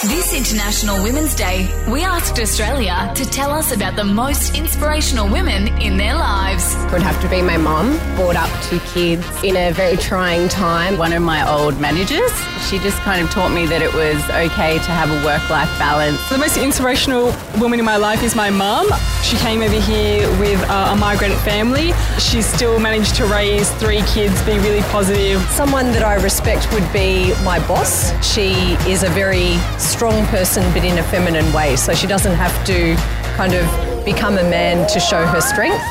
This 0.03 0.35
International 0.35 1.01
Women's 1.05 1.33
Day, 1.37 1.69
we 1.93 2.03
asked 2.03 2.37
Australia 2.41 3.13
to 3.15 3.25
tell 3.25 3.53
us 3.53 3.71
about 3.73 3.95
the 3.95 4.03
most 4.03 4.57
inspirational 4.57 5.31
women 5.31 5.69
in 5.81 5.97
their 5.97 6.17
lives. 6.17 6.75
It 6.75 6.91
would 6.91 7.03
have 7.03 7.21
to 7.23 7.29
be 7.29 7.41
my 7.41 7.57
mum. 7.57 7.97
Brought 8.17 8.35
up 8.35 8.51
two 8.65 8.81
kids 8.93 9.25
in 9.45 9.57
a 9.57 9.71
very 9.71 9.97
trying 9.97 10.49
time. 10.49 10.99
One 10.99 11.13
of 11.13 11.23
my 11.23 11.49
old 11.49 11.79
managers, 11.81 12.33
she 12.69 12.81
just 12.81 12.97
kind 13.03 13.23
of 13.25 13.31
taught 13.31 13.53
me 13.53 13.65
that 13.67 13.81
it 13.81 13.95
was 13.95 14.21
okay 14.31 14.75
to 14.75 14.91
have 14.91 15.09
a 15.09 15.25
work 15.25 15.49
life 15.49 15.71
balance. 15.79 16.19
The 16.29 16.39
most 16.39 16.57
inspirational 16.57 17.33
woman 17.61 17.79
in 17.79 17.85
my 17.85 17.97
life 17.97 18.25
is 18.25 18.35
my 18.35 18.51
mum. 18.51 18.89
She 19.23 19.37
came 19.37 19.52
over 19.61 19.81
here 19.81 20.27
with 20.39 20.63
uh, 20.71 20.93
a 20.93 20.97
migrant 20.97 21.35
family. 21.41 21.93
She 22.19 22.41
still 22.41 22.79
managed 22.79 23.17
to 23.17 23.27
raise 23.27 23.71
three 23.73 24.01
kids, 24.03 24.41
be 24.47 24.59
really 24.61 24.81
positive. 24.83 25.43
Someone 25.51 25.87
that 25.93 26.03
I 26.03 26.15
respect 26.15 26.73
would 26.73 26.91
be 26.93 27.35
my 27.45 27.59
boss. 27.69 28.13
She 28.25 28.53
is 28.89 29.03
a 29.03 29.11
very 29.11 29.59
strong 29.79 30.25
person, 30.27 30.63
but 30.73 30.85
in 30.85 30.97
a 30.99 31.03
feminine 31.03 31.53
way. 31.53 31.77
So 31.77 31.93
she 31.93 32.07
doesn't 32.07 32.35
have 32.35 32.55
to 32.67 32.95
kind 33.37 33.53
of 33.53 34.05
become 34.07 34.39
a 34.39 34.45
man 34.45 34.89
to 34.89 34.99
show 34.99 35.27
her 35.27 35.41
strength. 35.41 35.83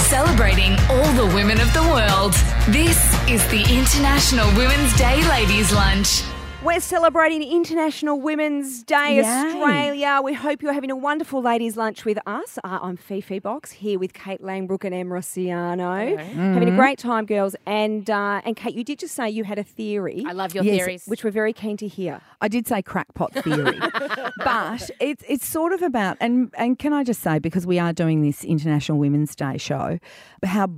Celebrating 0.00 0.72
all 0.90 1.12
the 1.14 1.34
women 1.34 1.60
of 1.60 1.72
the 1.72 1.82
world. 1.82 2.34
This 2.68 2.98
is 3.28 3.46
the 3.48 3.62
International 3.72 4.46
Women's 4.56 4.94
Day 4.96 5.26
Ladies 5.28 5.72
Lunch. 5.72 6.24
We're 6.64 6.80
celebrating 6.80 7.42
International 7.42 8.18
Women's 8.18 8.82
Day, 8.82 9.16
Yay. 9.16 9.22
Australia. 9.22 10.20
We 10.24 10.32
hope 10.32 10.62
you're 10.62 10.72
having 10.72 10.90
a 10.90 10.96
wonderful 10.96 11.42
ladies' 11.42 11.76
lunch 11.76 12.06
with 12.06 12.18
us. 12.26 12.58
Uh, 12.64 12.78
I'm 12.80 12.96
Fifi 12.96 13.38
Box 13.38 13.70
here 13.70 13.98
with 13.98 14.14
Kate 14.14 14.40
Langbroek 14.40 14.82
and 14.84 14.94
Em 14.94 15.08
Rusciano. 15.10 16.16
Having 16.16 16.68
a 16.72 16.74
great 16.74 16.98
time, 16.98 17.26
girls. 17.26 17.54
And 17.66 18.08
uh, 18.08 18.40
and 18.46 18.56
Kate, 18.56 18.74
you 18.74 18.82
did 18.82 18.98
just 18.98 19.14
say 19.14 19.28
you 19.28 19.44
had 19.44 19.58
a 19.58 19.62
theory, 19.62 20.24
I 20.26 20.32
love 20.32 20.54
your 20.54 20.64
Yes, 20.64 20.76
theories. 20.78 21.04
which 21.06 21.22
we're 21.22 21.30
very 21.30 21.52
keen 21.52 21.76
to 21.76 21.86
hear. 21.86 22.22
I 22.40 22.48
did 22.48 22.66
say 22.66 22.80
crackpot 22.80 23.34
theory, 23.34 23.78
but 24.42 24.90
it's 25.00 25.22
it's 25.28 25.46
sort 25.46 25.74
of 25.74 25.82
about 25.82 26.16
and 26.20 26.50
and 26.56 26.78
can 26.78 26.94
I 26.94 27.04
just 27.04 27.20
say 27.20 27.38
because 27.40 27.66
we 27.66 27.78
are 27.78 27.92
doing 27.92 28.22
this 28.22 28.42
International 28.42 28.96
Women's 28.96 29.36
Day 29.36 29.58
show, 29.58 29.98
how 30.42 30.68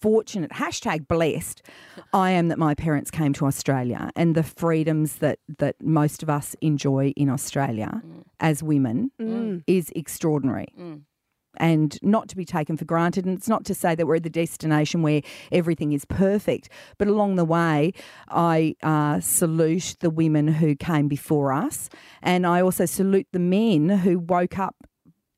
fortunate 0.00 0.50
hashtag 0.50 1.08
blessed 1.08 1.62
I 2.12 2.30
am 2.30 2.48
that 2.48 2.58
my 2.58 2.74
parents 2.74 3.10
came 3.10 3.32
to 3.34 3.46
Australia 3.46 4.10
and 4.16 4.34
the 4.34 4.42
freedoms 4.42 5.16
that 5.16 5.38
that 5.58 5.76
most 5.82 6.22
of 6.22 6.30
us 6.30 6.56
enjoy 6.60 7.12
in 7.16 7.28
Australia 7.28 8.02
mm. 8.04 8.22
as 8.40 8.62
women 8.62 9.10
mm. 9.20 9.62
is 9.66 9.90
extraordinary. 9.94 10.68
Mm. 10.78 11.02
And 11.58 11.98
not 12.02 12.28
to 12.28 12.36
be 12.36 12.44
taken 12.44 12.76
for 12.76 12.84
granted. 12.84 13.24
And 13.24 13.34
it's 13.34 13.48
not 13.48 13.64
to 13.64 13.74
say 13.74 13.94
that 13.94 14.06
we're 14.06 14.16
at 14.16 14.24
the 14.24 14.28
destination 14.28 15.00
where 15.00 15.22
everything 15.50 15.94
is 15.94 16.04
perfect, 16.04 16.68
but 16.98 17.08
along 17.08 17.36
the 17.36 17.46
way, 17.46 17.94
I 18.28 18.74
uh, 18.82 19.20
salute 19.20 19.96
the 20.00 20.10
women 20.10 20.48
who 20.48 20.76
came 20.76 21.08
before 21.08 21.54
us. 21.54 21.88
And 22.22 22.46
I 22.46 22.60
also 22.60 22.84
salute 22.84 23.26
the 23.32 23.38
men 23.38 23.88
who 23.88 24.18
woke 24.18 24.58
up 24.58 24.76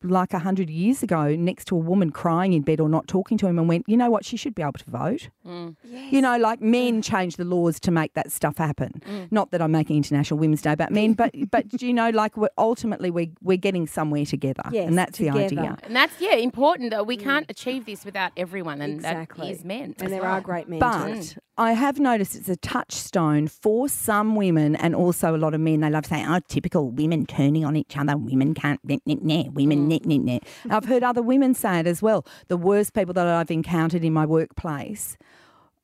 like 0.03 0.33
a 0.33 0.39
hundred 0.39 0.71
years 0.71 1.03
ago 1.03 1.35
next 1.35 1.67
to 1.67 1.77
a 1.77 1.79
woman 1.79 2.11
crying 2.11 2.53
in 2.53 2.63
bed 2.63 2.81
or 2.81 2.89
not 2.89 3.07
talking 3.09 3.37
to 3.39 3.47
him 3.47 3.59
and 3.59 3.69
went, 3.69 3.85
you 3.89 3.97
know 3.97 4.11
what, 4.11 4.25
she 4.25 4.37
should 4.37 4.55
be 4.55 4.63
able 4.63 4.73
to 4.73 4.91
vote. 4.91 5.29
Mm. 5.47 5.77
You 6.11 6.23
know, 6.23 6.37
like 6.39 6.61
men 6.61 7.03
change 7.03 7.37
the 7.37 7.45
laws 7.45 7.81
to 7.81 7.91
make 7.91 8.15
that 8.15 8.31
stuff 8.31 8.59
happen. 8.59 9.03
Mm. 9.07 9.33
Not 9.33 9.51
that 9.51 9.61
I'm 9.61 9.73
making 9.73 9.97
International 9.97 10.39
Women's 10.39 10.63
Day 10.63 10.73
about 10.73 10.93
men, 10.93 11.15
but 11.15 11.35
but 11.51 11.69
do 11.79 11.87
you 11.87 11.93
know, 11.93 12.11
like 12.11 12.37
we're, 12.37 12.49
ultimately 12.57 13.11
we're 13.11 13.31
we're 13.43 13.57
getting 13.57 13.87
somewhere 13.87 14.25
together, 14.25 14.63
Yes, 14.71 14.89
and 14.89 14.99
that's 14.99 15.19
the 15.19 15.31
idea. 15.31 15.77
And 15.83 15.97
that's 15.97 16.21
yeah 16.21 16.35
important. 16.35 16.91
Though 16.91 17.03
we 17.03 17.17
mm. 17.17 17.25
can't 17.25 17.47
achieve 17.49 17.87
this 17.87 18.05
without 18.05 18.33
everyone, 18.37 18.81
and 18.81 18.95
exactly. 18.95 19.49
that 19.49 19.55
is 19.55 19.65
men. 19.65 19.95
And 19.99 20.13
there 20.13 20.23
well. 20.23 20.33
are 20.33 20.41
great 20.41 20.69
men. 20.69 20.81
too. 20.81 20.87
But 20.87 21.39
I 21.59 21.73
have 21.73 21.99
noticed 21.99 22.37
it's 22.37 22.49
a 22.49 22.55
touchstone 22.55 23.49
for 23.49 23.89
some 23.89 24.37
women 24.37 24.77
and 24.77 24.95
also 24.95 25.35
a 25.35 25.37
lot 25.37 25.55
of 25.55 25.61
men. 25.61 25.81
They 25.81 25.91
love 25.91 26.07
saying, 26.07 26.25
oh, 26.29 26.39
typical 26.47 26.89
women 26.89 27.27
turning 27.27 27.65
on 27.65 27.75
each 27.75 27.97
other. 27.97 28.17
Women 28.17 28.55
can't, 28.55 28.81
nah, 28.85 28.99
nah, 29.05 29.15
nah. 29.17 29.51
women, 29.51 29.89
nah, 29.89 29.99
nah, 30.05 30.17
nah. 30.19 30.39
I've 30.71 30.85
heard 30.85 31.03
other 31.03 31.21
women 31.21 31.55
say 31.55 31.81
it 31.81 31.89
as 31.89 32.01
well. 32.01 32.25
The 32.47 32.57
worst 32.57 32.95
people 32.95 33.13
that 33.15 33.27
I've 33.27 33.51
encountered 33.51 34.05
in 34.05 34.13
my 34.13 34.25
workplace 34.25 35.19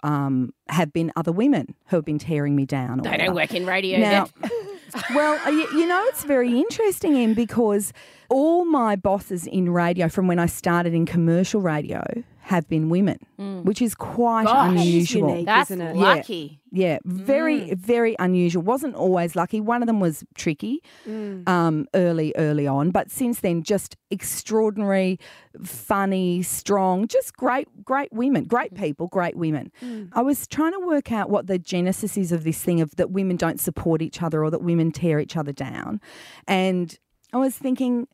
um, 0.04 0.54
have 0.68 0.92
been 0.92 1.10
other 1.16 1.32
women 1.32 1.74
who 1.86 1.96
have 1.96 2.04
been 2.04 2.20
tearing 2.20 2.54
me 2.54 2.66
down. 2.66 2.98
They 2.98 3.16
don't 3.16 3.34
work 3.34 3.52
in 3.52 3.66
radio. 3.66 3.98
Now, 3.98 4.28
well, 5.14 5.52
you, 5.52 5.66
you 5.76 5.86
know, 5.88 6.04
it's 6.08 6.22
very 6.24 6.56
interesting, 6.56 7.16
Em, 7.16 7.34
because 7.34 7.92
all 8.28 8.64
my 8.64 8.96
bosses 8.96 9.46
in 9.46 9.70
radio 9.70 10.08
from 10.08 10.26
when 10.26 10.38
I 10.38 10.46
started 10.46 10.94
in 10.94 11.06
commercial 11.06 11.60
radio 11.60 12.02
have 12.44 12.68
been 12.68 12.90
women, 12.90 13.18
mm. 13.40 13.64
which 13.64 13.80
is 13.80 13.94
quite 13.94 14.44
Gosh. 14.44 14.72
unusual. 14.72 15.30
unique. 15.30 15.46
That's 15.46 15.70
isn't 15.70 15.80
it? 15.80 15.96
lucky. 15.96 16.60
Yeah, 16.70 16.98
mm. 16.98 17.12
very, 17.12 17.72
very 17.72 18.16
unusual. 18.18 18.62
Wasn't 18.62 18.94
always 18.94 19.34
lucky. 19.34 19.62
One 19.62 19.82
of 19.82 19.86
them 19.86 19.98
was 19.98 20.24
tricky 20.34 20.82
mm. 21.08 21.48
um, 21.48 21.86
early, 21.94 22.34
early 22.36 22.66
on, 22.66 22.90
but 22.90 23.10
since 23.10 23.40
then, 23.40 23.62
just 23.62 23.96
extraordinary, 24.10 25.18
funny, 25.62 26.42
strong, 26.42 27.08
just 27.08 27.34
great, 27.34 27.66
great 27.82 28.12
women, 28.12 28.44
great 28.44 28.74
people, 28.74 29.06
great 29.06 29.36
women. 29.36 29.72
I 30.12 30.20
was 30.20 30.46
trying 30.46 30.72
to 30.72 30.86
work 30.86 31.10
out 31.10 31.30
what 31.30 31.46
the 31.46 31.58
genesis 31.58 32.18
is 32.18 32.30
of 32.30 32.44
this 32.44 32.62
thing 32.62 32.82
of 32.82 32.94
that 32.96 33.10
women 33.10 33.36
don't 33.36 33.58
support 33.58 34.02
each 34.02 34.22
other 34.22 34.44
or 34.44 34.50
that 34.50 34.60
women 34.60 34.92
tear 34.92 35.18
each 35.18 35.34
other 35.34 35.52
down, 35.52 35.98
and 36.46 36.98
I 37.34 37.38
was 37.38 37.56
thinking. 37.56 38.08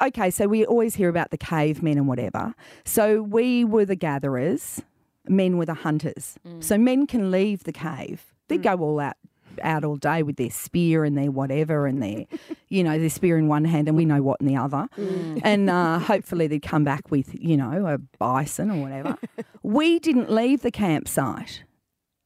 Okay, 0.00 0.30
so 0.30 0.46
we 0.46 0.64
always 0.64 0.94
hear 0.94 1.08
about 1.08 1.32
the 1.32 1.38
cavemen 1.38 1.98
and 1.98 2.06
whatever. 2.06 2.54
So 2.84 3.20
we 3.20 3.64
were 3.64 3.84
the 3.84 3.96
gatherers, 3.96 4.80
men 5.26 5.56
were 5.56 5.66
the 5.66 5.74
hunters. 5.74 6.38
Mm. 6.46 6.62
So 6.62 6.78
men 6.78 7.06
can 7.08 7.32
leave 7.32 7.64
the 7.64 7.72
cave. 7.72 8.32
They 8.46 8.58
mm. 8.58 8.62
go 8.62 8.76
all 8.76 9.00
out 9.00 9.16
out 9.62 9.82
all 9.82 9.96
day 9.96 10.22
with 10.22 10.36
their 10.36 10.50
spear 10.50 11.04
and 11.04 11.18
their 11.18 11.32
whatever 11.32 11.86
and 11.86 12.00
their 12.00 12.26
you 12.68 12.84
know, 12.84 12.96
their 12.96 13.10
spear 13.10 13.36
in 13.38 13.48
one 13.48 13.64
hand 13.64 13.88
and 13.88 13.96
we 13.96 14.04
know 14.04 14.22
what 14.22 14.40
in 14.40 14.46
the 14.46 14.56
other. 14.56 14.88
Mm. 14.96 15.40
And 15.42 15.70
uh, 15.70 15.98
hopefully 16.12 16.46
they'd 16.46 16.62
come 16.62 16.84
back 16.84 17.10
with, 17.10 17.34
you 17.34 17.56
know, 17.56 17.86
a 17.86 17.98
bison 18.18 18.70
or 18.70 18.82
whatever. 18.82 19.16
we 19.62 19.98
didn't 19.98 20.30
leave 20.30 20.62
the 20.62 20.70
campsite. 20.70 21.64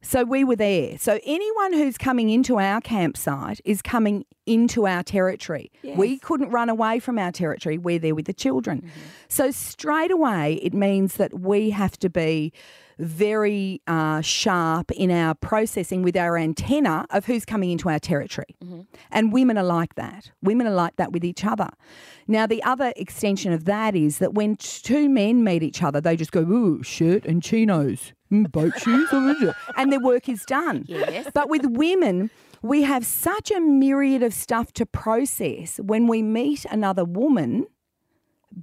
So 0.02 0.24
we 0.24 0.44
were 0.44 0.56
there. 0.56 0.98
So 0.98 1.18
anyone 1.24 1.72
who's 1.72 1.96
coming 1.96 2.28
into 2.28 2.58
our 2.58 2.80
campsite 2.80 3.60
is 3.64 3.80
coming 3.80 4.24
into 4.46 4.86
our 4.86 5.02
territory. 5.02 5.70
We 5.82 6.18
couldn't 6.18 6.50
run 6.50 6.68
away 6.68 6.98
from 6.98 7.18
our 7.18 7.30
territory. 7.30 7.78
We're 7.78 8.00
there 8.00 8.14
with 8.14 8.26
the 8.26 8.32
children. 8.32 8.78
Mm-hmm. 8.78 9.00
So 9.28 9.50
straight 9.52 10.10
away, 10.10 10.54
it 10.54 10.74
means 10.74 11.14
that 11.14 11.40
we 11.40 11.70
have 11.70 11.96
to 12.00 12.10
be 12.10 12.52
very 12.98 13.80
uh, 13.86 14.20
sharp 14.20 14.90
in 14.92 15.10
our 15.10 15.34
processing 15.34 16.02
with 16.02 16.16
our 16.16 16.36
antenna 16.36 17.06
of 17.10 17.26
who's 17.26 17.44
coming 17.44 17.70
into 17.70 17.88
our 17.88 17.98
territory. 17.98 18.56
And 19.10 19.32
women 19.32 19.58
are 19.58 19.64
like 19.64 19.94
that. 19.96 20.30
Women 20.42 20.66
are 20.66 20.74
like 20.74 20.96
that 20.96 21.12
with 21.12 21.24
each 21.24 21.44
other. 21.44 21.70
Now, 22.28 22.46
the 22.46 22.62
other 22.62 22.92
extension 22.96 23.52
of 23.52 23.64
that 23.64 23.94
is 23.94 24.18
that 24.18 24.34
when 24.34 24.56
t- 24.56 24.80
two 24.82 25.08
men 25.08 25.42
meet 25.44 25.62
each 25.62 25.82
other, 25.82 26.00
they 26.00 26.16
just 26.16 26.32
go, 26.32 26.40
ooh, 26.40 26.82
shirt 26.82 27.24
and 27.24 27.42
chinos, 27.42 28.12
mm, 28.30 28.50
boat 28.50 28.78
shoes, 28.78 29.08
and 29.76 29.92
their 29.92 30.00
work 30.00 30.28
is 30.28 30.44
done. 30.44 30.84
Yes. 30.86 31.30
But 31.34 31.48
with 31.48 31.66
women, 31.66 32.30
we 32.62 32.82
have 32.82 33.04
such 33.04 33.50
a 33.50 33.60
myriad 33.60 34.22
of 34.22 34.32
stuff 34.32 34.72
to 34.74 34.86
process 34.86 35.78
when 35.78 36.06
we 36.06 36.22
meet 36.22 36.64
another 36.66 37.04
woman 37.04 37.66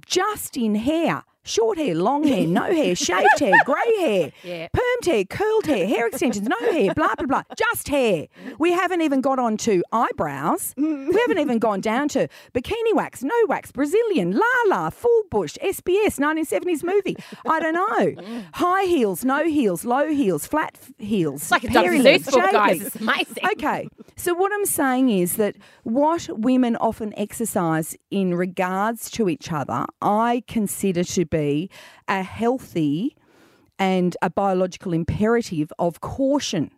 just 0.06 0.56
in 0.56 0.74
hair. 0.76 1.24
Short 1.42 1.78
hair, 1.78 1.94
long 1.94 2.24
hair, 2.24 2.46
no 2.46 2.64
hair, 2.64 2.94
shaved 3.06 3.38
hair, 3.38 3.54
grey 3.64 3.96
hair, 3.98 4.32
Yeah. 4.44 4.68
permed 4.76 5.06
hair, 5.06 5.24
curled 5.24 5.66
hair, 5.66 5.86
hair 5.86 6.06
extensions, 6.06 6.46
no 6.46 6.58
hair, 6.72 6.92
blah, 6.94 7.14
blah, 7.16 7.26
blah. 7.26 7.42
Just 7.56 7.88
hair. 7.88 8.26
We 8.58 8.72
haven't 8.72 9.00
even 9.00 9.20
got 9.22 9.38
on 9.38 9.56
to 9.58 9.82
eyebrows. 9.90 10.74
We 10.76 11.18
haven't 11.18 11.38
even 11.38 11.58
gone 11.58 11.80
down 11.80 12.08
to 12.10 12.28
bikini 12.54 12.94
wax, 12.94 13.22
no 13.22 13.34
wax, 13.48 13.72
Brazilian, 13.72 14.32
la 14.32 14.44
la, 14.68 14.90
full 14.90 15.22
bush, 15.30 15.56
SBS, 15.62 16.18
1970s 16.20 16.84
movie. 16.84 17.16
I 17.48 17.58
don't 17.58 17.74
know. 17.74 18.42
High 18.54 18.84
heels, 18.84 19.24
no 19.24 19.44
heels, 19.44 19.84
low 19.84 20.08
heels, 20.08 20.46
flat 20.46 20.78
heels. 20.98 21.42
It's 21.42 21.50
like 21.50 21.64
a 21.64 21.68
Dr. 21.68 21.92
Seuss 21.92 22.30
book, 22.30 22.50
guys. 22.52 22.82
It's 22.82 22.96
amazing. 22.96 23.44
Okay. 23.52 23.88
So 24.16 24.34
what 24.34 24.52
I'm 24.52 24.66
saying 24.66 25.08
is 25.08 25.36
that 25.36 25.56
what 25.84 26.28
women 26.38 26.76
often 26.76 27.14
exercise 27.18 27.96
in 28.10 28.34
regards 28.34 29.10
to 29.12 29.28
each 29.30 29.50
other, 29.50 29.86
I 30.02 30.42
consider 30.46 31.02
to 31.04 31.24
be 31.30 31.70
a 32.08 32.22
healthy 32.22 33.16
and 33.78 34.16
a 34.20 34.28
biological 34.30 34.92
imperative 34.92 35.72
of 35.78 36.00
caution. 36.00 36.70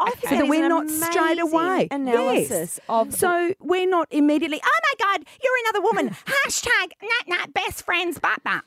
I 0.00 0.10
think 0.12 0.28
so 0.30 0.36
that 0.36 0.48
we're 0.48 0.68
not 0.68 0.88
straight 0.90 1.40
away 1.40 1.88
analysis 1.90 2.78
Yes. 2.78 2.80
of 2.88 3.12
So 3.14 3.54
we're 3.58 3.88
not 3.88 4.06
immediately. 4.12 4.60
Oh 4.64 4.78
my 4.82 4.94
God, 5.18 5.26
you're 5.42 5.52
another 5.64 5.80
woman. 5.80 6.10
Hashtag 6.26 6.92
nat 7.02 7.26
nat 7.26 7.52
best 7.52 7.82
friends, 7.84 8.18
but 8.20 8.38
that. 8.44 8.62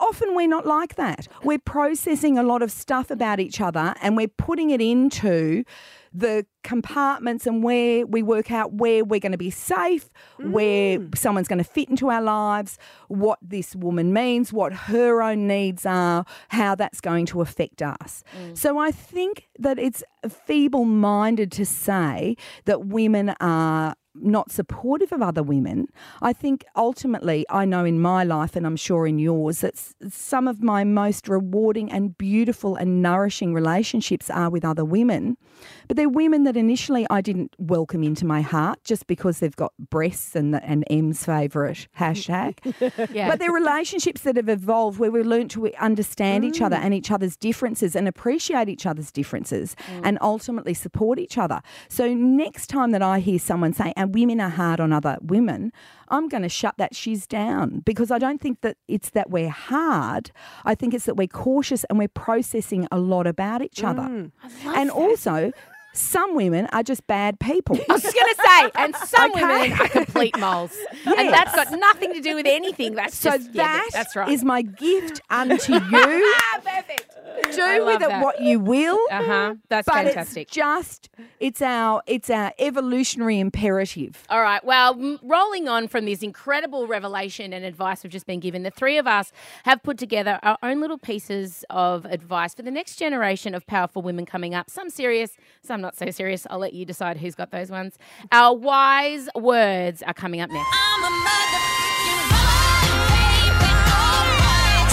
Often 0.00 0.34
we're 0.34 0.48
not 0.48 0.66
like 0.66 0.94
that. 0.94 1.28
We're 1.44 1.58
processing 1.58 2.38
a 2.38 2.42
lot 2.42 2.62
of 2.62 2.70
stuff 2.72 3.10
about 3.10 3.38
each 3.38 3.60
other 3.60 3.94
and 4.00 4.16
we're 4.16 4.28
putting 4.28 4.70
it 4.70 4.80
into 4.80 5.64
the 6.14 6.46
compartments 6.62 7.46
and 7.46 7.62
where 7.62 8.06
we 8.06 8.22
work 8.22 8.50
out 8.50 8.74
where 8.74 9.04
we're 9.04 9.20
going 9.20 9.32
to 9.32 9.38
be 9.38 9.50
safe, 9.50 10.08
where 10.38 10.98
mm. 10.98 11.16
someone's 11.16 11.48
going 11.48 11.58
to 11.58 11.64
fit 11.64 11.88
into 11.88 12.10
our 12.10 12.22
lives, 12.22 12.78
what 13.08 13.38
this 13.42 13.74
woman 13.74 14.12
means, 14.12 14.52
what 14.52 14.72
her 14.72 15.22
own 15.22 15.46
needs 15.46 15.86
are, 15.86 16.24
how 16.48 16.74
that's 16.74 17.00
going 17.00 17.26
to 17.26 17.40
affect 17.40 17.82
us. 17.82 18.22
Mm. 18.38 18.56
So 18.56 18.78
I 18.78 18.90
think 18.90 19.48
that 19.58 19.78
it's 19.78 20.02
feeble 20.28 20.84
minded 20.84 21.50
to 21.52 21.66
say 21.66 22.36
that 22.64 22.86
women 22.86 23.34
are 23.40 23.94
not 24.14 24.50
supportive 24.50 25.12
of 25.12 25.22
other 25.22 25.42
women. 25.42 25.86
I 26.20 26.32
think 26.32 26.64
ultimately, 26.76 27.46
I 27.48 27.64
know 27.64 27.84
in 27.84 28.00
my 28.00 28.24
life, 28.24 28.56
and 28.56 28.66
I'm 28.66 28.76
sure 28.76 29.06
in 29.06 29.18
yours, 29.18 29.60
that 29.60 29.74
some 30.10 30.48
of 30.48 30.62
my 30.62 30.84
most 30.84 31.28
rewarding 31.28 31.90
and 31.90 32.16
beautiful 32.18 32.76
and 32.76 33.02
nourishing 33.02 33.54
relationships 33.54 34.28
are 34.28 34.50
with 34.50 34.64
other 34.64 34.84
women. 34.84 35.36
But 35.92 35.98
they're 35.98 36.08
women 36.08 36.44
that 36.44 36.56
initially 36.56 37.06
I 37.10 37.20
didn't 37.20 37.54
welcome 37.58 38.02
into 38.02 38.24
my 38.24 38.40
heart 38.40 38.82
just 38.82 39.06
because 39.06 39.40
they've 39.40 39.54
got 39.54 39.74
breasts 39.76 40.34
and, 40.34 40.54
the, 40.54 40.64
and 40.64 40.84
Em's 40.88 41.22
favourite 41.22 41.86
hashtag. 42.00 42.56
Yeah. 43.12 43.28
But 43.28 43.40
they're 43.40 43.52
relationships 43.52 44.22
that 44.22 44.36
have 44.36 44.48
evolved 44.48 44.98
where 44.98 45.10
we've 45.10 45.26
learned 45.26 45.50
to 45.50 45.74
understand 45.76 46.44
each 46.44 46.62
other 46.62 46.76
and 46.76 46.94
each 46.94 47.10
other's 47.10 47.36
differences 47.36 47.94
and 47.94 48.08
appreciate 48.08 48.70
each 48.70 48.86
other's 48.86 49.10
differences 49.12 49.76
and 50.02 50.16
ultimately 50.22 50.72
support 50.72 51.18
each 51.18 51.36
other. 51.36 51.60
So 51.88 52.14
next 52.14 52.68
time 52.68 52.92
that 52.92 53.02
I 53.02 53.18
hear 53.18 53.38
someone 53.38 53.74
say, 53.74 53.92
and 53.96 54.14
women 54.14 54.40
are 54.40 54.48
hard 54.48 54.80
on 54.80 54.92
other 54.92 55.18
women, 55.20 55.72
I'm 56.08 56.28
going 56.28 56.42
to 56.42 56.48
shut 56.48 56.76
that 56.78 56.94
shiz 56.94 57.26
down 57.26 57.80
because 57.80 58.10
I 58.10 58.18
don't 58.18 58.40
think 58.40 58.62
that 58.62 58.76
it's 58.88 59.10
that 59.10 59.30
we're 59.30 59.50
hard. 59.50 60.30
I 60.64 60.74
think 60.74 60.94
it's 60.94 61.04
that 61.04 61.16
we're 61.16 61.26
cautious 61.26 61.84
and 61.84 61.98
we're 61.98 62.08
processing 62.08 62.86
a 62.90 62.98
lot 62.98 63.26
about 63.26 63.62
each 63.62 63.82
other. 63.84 64.02
And 64.64 64.90
also, 64.90 65.52
some 65.92 66.34
women 66.34 66.66
are 66.72 66.82
just 66.82 67.06
bad 67.06 67.38
people. 67.40 67.78
I 67.88 67.92
was 67.92 68.02
going 68.02 68.12
to 68.14 68.34
say, 68.46 68.70
and 68.74 68.96
some 68.96 69.30
Okay. 69.32 69.44
women 69.44 69.80
are 69.80 69.88
complete 69.88 70.38
moles, 70.38 70.76
and 71.04 71.28
that's 71.30 71.54
got 71.54 71.70
nothing 71.78 72.12
to 72.14 72.20
do 72.20 72.34
with 72.34 72.46
anything. 72.46 72.94
That's 72.94 73.16
So 73.16 73.30
just 73.30 73.50
yeah, 73.52 73.82
that's 73.92 74.16
right. 74.16 74.28
is 74.28 74.44
my 74.44 74.62
gift 74.62 75.20
unto 75.30 75.74
you. 75.90 76.34
perfect. 76.62 77.08
Do 77.54 77.84
with 77.86 78.02
it 78.02 78.08
that. 78.08 78.22
what 78.22 78.40
you 78.42 78.58
will. 78.60 78.98
Uh 79.10 79.22
huh. 79.24 79.54
That's 79.68 79.86
but 79.86 79.94
fantastic. 80.06 80.42
it's 80.48 80.52
just 80.52 81.10
it's 81.40 81.62
our 81.62 82.02
it's 82.06 82.30
our 82.30 82.52
evolutionary 82.58 83.38
imperative. 83.38 84.22
All 84.28 84.42
right. 84.42 84.62
Well, 84.64 84.92
m- 84.94 85.18
rolling 85.22 85.68
on 85.68 85.88
from 85.88 86.04
this 86.04 86.22
incredible 86.22 86.86
revelation 86.86 87.52
and 87.52 87.64
advice 87.64 88.02
we've 88.04 88.12
just 88.12 88.26
been 88.26 88.40
given, 88.40 88.62
the 88.62 88.70
three 88.70 88.98
of 88.98 89.06
us 89.06 89.32
have 89.64 89.82
put 89.82 89.98
together 89.98 90.38
our 90.42 90.58
own 90.62 90.80
little 90.80 90.98
pieces 90.98 91.64
of 91.70 92.04
advice 92.06 92.54
for 92.54 92.62
the 92.62 92.70
next 92.70 92.96
generation 92.96 93.54
of 93.54 93.66
powerful 93.66 94.02
women 94.02 94.26
coming 94.26 94.54
up. 94.54 94.68
Some 94.70 94.90
serious, 94.90 95.36
some 95.62 95.81
not 95.82 95.96
so 95.96 96.10
serious. 96.10 96.46
I'll 96.48 96.58
let 96.58 96.72
you 96.72 96.84
decide 96.86 97.18
who's 97.18 97.34
got 97.34 97.50
those 97.50 97.70
ones. 97.70 97.98
Our 98.30 98.54
wise 98.56 99.28
words 99.34 100.02
are 100.02 100.14
coming 100.14 100.40
up 100.40 100.50
next. 100.50 100.68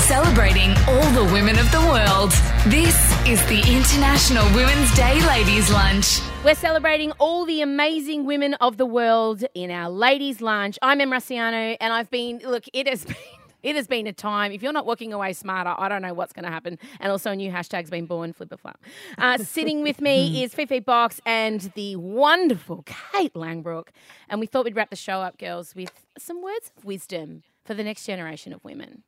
Celebrating 0.07 0.71
all 0.87 1.11
the 1.11 1.31
women 1.31 1.59
of 1.59 1.71
the 1.71 1.81
world. 1.81 2.31
This 2.65 2.95
is 3.27 3.39
the 3.45 3.59
International 3.71 4.43
Women's 4.55 4.91
Day 4.95 5.23
Ladies 5.27 5.69
Lunch. 5.71 6.19
We're 6.43 6.55
celebrating 6.55 7.11
all 7.19 7.45
the 7.45 7.61
amazing 7.61 8.25
women 8.25 8.55
of 8.55 8.77
the 8.77 8.87
world 8.87 9.43
in 9.53 9.69
our 9.69 9.89
ladies' 9.89 10.41
lunch. 10.41 10.79
I'm 10.81 10.99
Em 10.99 11.11
Rusciano, 11.11 11.77
and 11.79 11.93
I've 11.93 12.09
been 12.09 12.39
look. 12.39 12.63
It 12.73 12.87
has 12.87 13.05
been. 13.05 13.15
It 13.63 13.75
has 13.75 13.87
been 13.87 14.07
a 14.07 14.13
time. 14.13 14.51
If 14.51 14.63
you're 14.63 14.73
not 14.73 14.85
walking 14.85 15.13
away 15.13 15.33
smarter, 15.33 15.73
I 15.77 15.89
don't 15.89 16.01
know 16.01 16.13
what's 16.13 16.33
going 16.33 16.45
to 16.45 16.51
happen. 16.51 16.77
And 16.99 17.11
also, 17.11 17.31
a 17.31 17.35
new 17.35 17.51
hashtag's 17.51 17.89
been 17.89 18.05
born, 18.05 18.33
flipper 18.33 18.57
flap. 18.57 18.79
Uh, 19.17 19.37
sitting 19.43 19.81
with 19.81 20.01
me 20.01 20.43
is 20.43 20.53
Fifi 20.53 20.79
Box 20.79 21.19
and 21.25 21.61
the 21.75 21.95
wonderful 21.95 22.83
Kate 22.85 23.33
Langbroek. 23.33 23.89
And 24.29 24.39
we 24.39 24.45
thought 24.45 24.65
we'd 24.65 24.75
wrap 24.75 24.89
the 24.89 24.95
show 24.95 25.21
up, 25.21 25.37
girls, 25.37 25.75
with 25.75 25.91
some 26.17 26.41
words 26.41 26.71
of 26.77 26.85
wisdom 26.85 27.43
for 27.65 27.73
the 27.73 27.83
next 27.83 28.05
generation 28.05 28.53
of 28.53 28.63
women. 28.63 29.03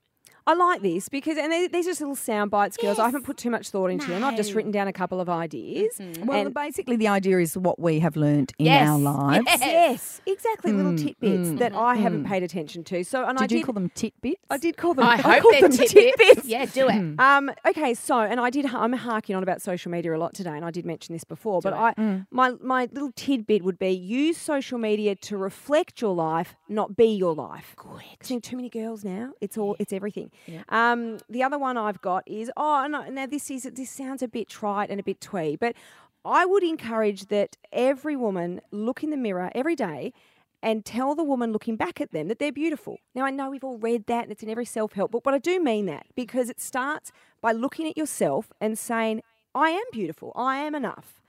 I 0.47 0.53
like 0.53 0.81
this 0.81 1.07
because, 1.09 1.37
and 1.37 1.51
they- 1.51 1.67
these 1.67 1.85
are 1.85 1.91
just 1.91 2.01
little 2.01 2.15
sound 2.15 2.51
bites, 2.51 2.77
girls. 2.77 2.99
I 2.99 3.05
haven't 3.05 3.23
put 3.25 3.37
too 3.37 3.49
much 3.49 3.69
thought 3.69 3.87
into 3.91 4.07
them. 4.07 4.23
I've 4.23 4.35
just 4.35 4.53
written 4.53 4.71
down 4.71 4.87
a 4.87 4.93
couple 4.93 5.19
of 5.19 5.29
ideas. 5.29 5.97
Mm-hmm. 5.99 6.25
Well, 6.25 6.45
And- 6.47 6.53
basically, 6.53 6.95
the 6.95 7.07
idea 7.07 7.39
is 7.39 7.57
what 7.57 7.79
we 7.79 7.99
have 7.99 8.15
learnt 8.15 8.53
in 8.57 8.65
Yes. 8.65 8.89
our 8.89 8.99
lives. 8.99 9.45
Yes. 9.47 9.61
Yes, 9.61 10.21
exactly. 10.25 10.71
Little 10.71 10.93
mm, 10.93 10.97
tidbits 11.03 11.49
mm, 11.49 11.59
that 11.59 11.73
I 11.73 11.95
haven't 11.95 12.23
mm. 12.25 12.27
paid 12.27 12.43
attention 12.43 12.83
to. 12.85 13.03
So, 13.03 13.25
and 13.25 13.37
I 13.37 13.47
Did 13.47 13.57
you 13.59 13.63
call 13.65 13.73
them 13.73 13.89
tidbits? 13.93 14.41
I 14.49 14.57
did 14.57 14.77
call 14.77 14.93
them. 14.93 15.05
I 15.05 15.17
hope 15.21 15.41
called 15.41 15.53
they're 15.53 15.69
them 15.69 15.87
tidbits. 15.87 16.45
Yeah, 16.45 16.65
do 16.65 16.87
it. 16.89 17.19
Um, 17.19 17.51
okay, 17.67 17.93
so 17.93 18.19
and 18.19 18.39
I 18.39 18.49
did. 18.49 18.65
I'm 18.65 18.93
harking 18.93 19.35
on 19.35 19.43
about 19.43 19.61
social 19.61 19.91
media 19.91 20.15
a 20.15 20.17
lot 20.17 20.33
today, 20.33 20.51
and 20.55 20.65
I 20.65 20.71
did 20.71 20.85
mention 20.85 21.13
this 21.13 21.23
before. 21.23 21.61
But 21.61 21.73
I, 21.73 21.93
my 22.31 22.51
my 22.61 22.87
little 22.91 23.11
tidbit 23.15 23.63
would 23.63 23.77
be 23.79 23.89
use 23.89 24.37
social 24.37 24.77
media 24.77 25.15
to 25.15 25.37
reflect 25.37 26.01
your 26.01 26.15
life, 26.15 26.55
not 26.69 26.95
be 26.95 27.05
your 27.05 27.33
life. 27.33 27.73
Good. 27.75 28.01
Seeing 28.21 28.41
too 28.41 28.55
many 28.55 28.69
girls 28.69 29.03
now. 29.03 29.33
It's 29.41 29.57
all. 29.57 29.75
It's 29.79 29.93
everything. 29.93 30.30
Um, 30.69 31.19
the 31.29 31.43
other 31.43 31.57
one 31.57 31.77
I've 31.77 32.01
got 32.01 32.23
is 32.27 32.51
oh 32.57 32.87
no. 32.89 33.09
Now 33.09 33.25
this 33.25 33.49
is 33.51 33.63
this 33.63 33.89
sounds 33.89 34.21
a 34.21 34.27
bit 34.27 34.49
trite 34.49 34.89
and 34.89 34.99
a 34.99 35.03
bit 35.03 35.21
twee, 35.21 35.55
but 35.55 35.75
I 36.23 36.45
would 36.45 36.63
encourage 36.63 37.27
that 37.27 37.57
every 37.71 38.15
woman 38.15 38.61
look 38.71 39.03
in 39.03 39.09
the 39.09 39.17
mirror 39.17 39.51
every 39.55 39.75
day 39.75 40.13
and 40.61 40.85
tell 40.85 41.15
the 41.15 41.23
woman 41.23 41.51
looking 41.51 41.75
back 41.75 41.99
at 41.99 42.11
them 42.11 42.27
that 42.27 42.39
they're 42.39 42.51
beautiful. 42.51 42.99
Now, 43.15 43.25
I 43.25 43.31
know 43.31 43.49
we've 43.49 43.63
all 43.63 43.79
read 43.79 44.05
that 44.05 44.23
and 44.23 44.31
it's 44.31 44.43
in 44.43 44.49
every 44.49 44.65
self 44.65 44.93
help 44.93 45.11
book, 45.11 45.23
but 45.23 45.33
I 45.33 45.39
do 45.39 45.59
mean 45.61 45.87
that 45.87 46.05
because 46.15 46.49
it 46.49 46.61
starts 46.61 47.11
by 47.41 47.51
looking 47.51 47.87
at 47.87 47.97
yourself 47.97 48.51
and 48.61 48.77
saying, 48.77 49.21
I 49.55 49.71
am 49.71 49.83
beautiful, 49.91 50.31
I 50.35 50.57
am 50.57 50.75
enough. 50.75 51.20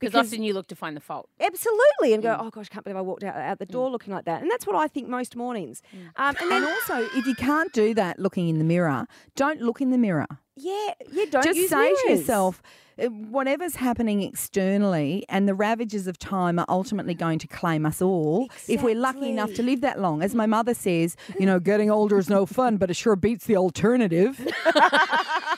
Because 0.00 0.14
often 0.14 0.42
you 0.42 0.52
look 0.54 0.68
to 0.68 0.76
find 0.76 0.96
the 0.96 1.00
fault. 1.00 1.28
Absolutely, 1.40 2.12
and 2.14 2.22
go, 2.22 2.36
oh 2.38 2.50
gosh, 2.50 2.66
I 2.70 2.74
can't 2.74 2.84
believe 2.84 2.96
I 2.96 3.00
walked 3.00 3.24
out, 3.24 3.34
out 3.36 3.58
the 3.58 3.66
door 3.66 3.90
looking 3.90 4.12
like 4.14 4.24
that. 4.26 4.42
And 4.42 4.50
that's 4.50 4.66
what 4.66 4.76
I 4.76 4.86
think 4.88 5.08
most 5.08 5.34
mornings. 5.36 5.82
Um, 6.16 6.36
and 6.40 6.50
then 6.50 6.64
also, 6.64 7.08
if 7.16 7.26
you 7.26 7.34
can't 7.34 7.72
do 7.72 7.94
that 7.94 8.18
looking 8.18 8.48
in 8.48 8.58
the 8.58 8.64
mirror, 8.64 9.06
don't 9.34 9.60
look 9.60 9.80
in 9.80 9.90
the 9.90 9.98
mirror. 9.98 10.26
yeah, 10.56 10.92
yeah, 11.12 11.24
don't 11.30 11.44
Just 11.44 11.58
use 11.58 11.70
say 11.70 11.92
to 11.94 12.10
yourself, 12.12 12.62
uh, 13.00 13.06
whatever's 13.06 13.76
happening 13.76 14.22
externally 14.22 15.24
and 15.28 15.46
the 15.48 15.54
ravages 15.54 16.06
of 16.08 16.18
time 16.18 16.58
are 16.58 16.66
ultimately 16.68 17.14
going 17.14 17.38
to 17.38 17.46
claim 17.46 17.86
us 17.86 18.02
all 18.02 18.48
if 18.66 18.82
we're 18.82 18.94
lucky 18.96 19.30
enough 19.30 19.54
to 19.54 19.62
live 19.62 19.80
that 19.82 20.00
long. 20.00 20.20
As 20.22 20.34
my 20.34 20.46
mother 20.46 20.74
says, 20.74 21.16
you 21.38 21.46
know, 21.46 21.60
getting 21.60 21.90
older 21.90 22.18
is 22.18 22.28
no 22.28 22.44
fun, 22.44 22.76
but 22.76 22.90
it 22.90 22.94
sure 22.94 23.14
beats 23.14 23.46
the 23.46 23.56
alternative. 23.56 24.40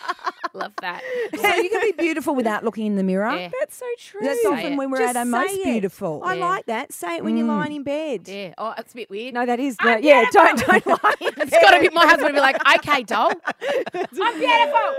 Love 0.55 0.73
that. 0.81 1.03
so 1.37 1.55
you 1.57 1.71
can 1.71 1.81
be 1.83 1.93
beautiful 1.93 2.35
without 2.35 2.65
looking 2.65 2.87
in 2.87 2.97
the 2.97 3.03
mirror. 3.03 3.35
Yeah. 3.37 3.51
That's 3.61 3.77
so 3.77 3.87
true. 3.99 4.21
That's 4.23 4.43
Say 4.43 4.49
often 4.49 4.73
it. 4.73 4.77
when 4.77 4.91
we're 4.91 4.99
Just 4.99 5.17
at 5.17 5.17
our 5.17 5.25
say 5.25 5.31
most 5.31 5.53
it. 5.61 5.65
beautiful. 5.65 6.23
I 6.25 6.35
Yeah. 6.35 6.47
like 6.49 6.67
that. 6.67 6.93
Say 6.93 7.17
it 7.17 7.25
when 7.25 7.37
you're 7.37 7.47
lying 7.47 7.73
in 7.73 7.83
bed. 7.83 8.27
Yeah. 8.29 8.55
Oh, 8.59 8.75
it's 8.79 8.93
a 8.93 8.97
bit 8.97 9.11
weird. 9.11 9.35
No, 9.35 9.47
that 9.47 9.61
is. 9.61 9.77
No, 9.85 9.97
yeah, 9.97 10.25
don't 10.33 10.59
don't 10.67 10.87
lie. 10.87 11.15
in 11.21 11.33
It's 11.37 11.51
got 11.51 11.71
to 11.73 11.81
be 11.81 11.89
my 11.95 12.03
husband 12.07 12.25
would 12.25 12.35
be 12.35 12.41
like, 12.41 12.57
okay, 12.77 13.03
doll, 13.03 13.33
I'm 13.53 14.39
beautiful. 14.39 14.91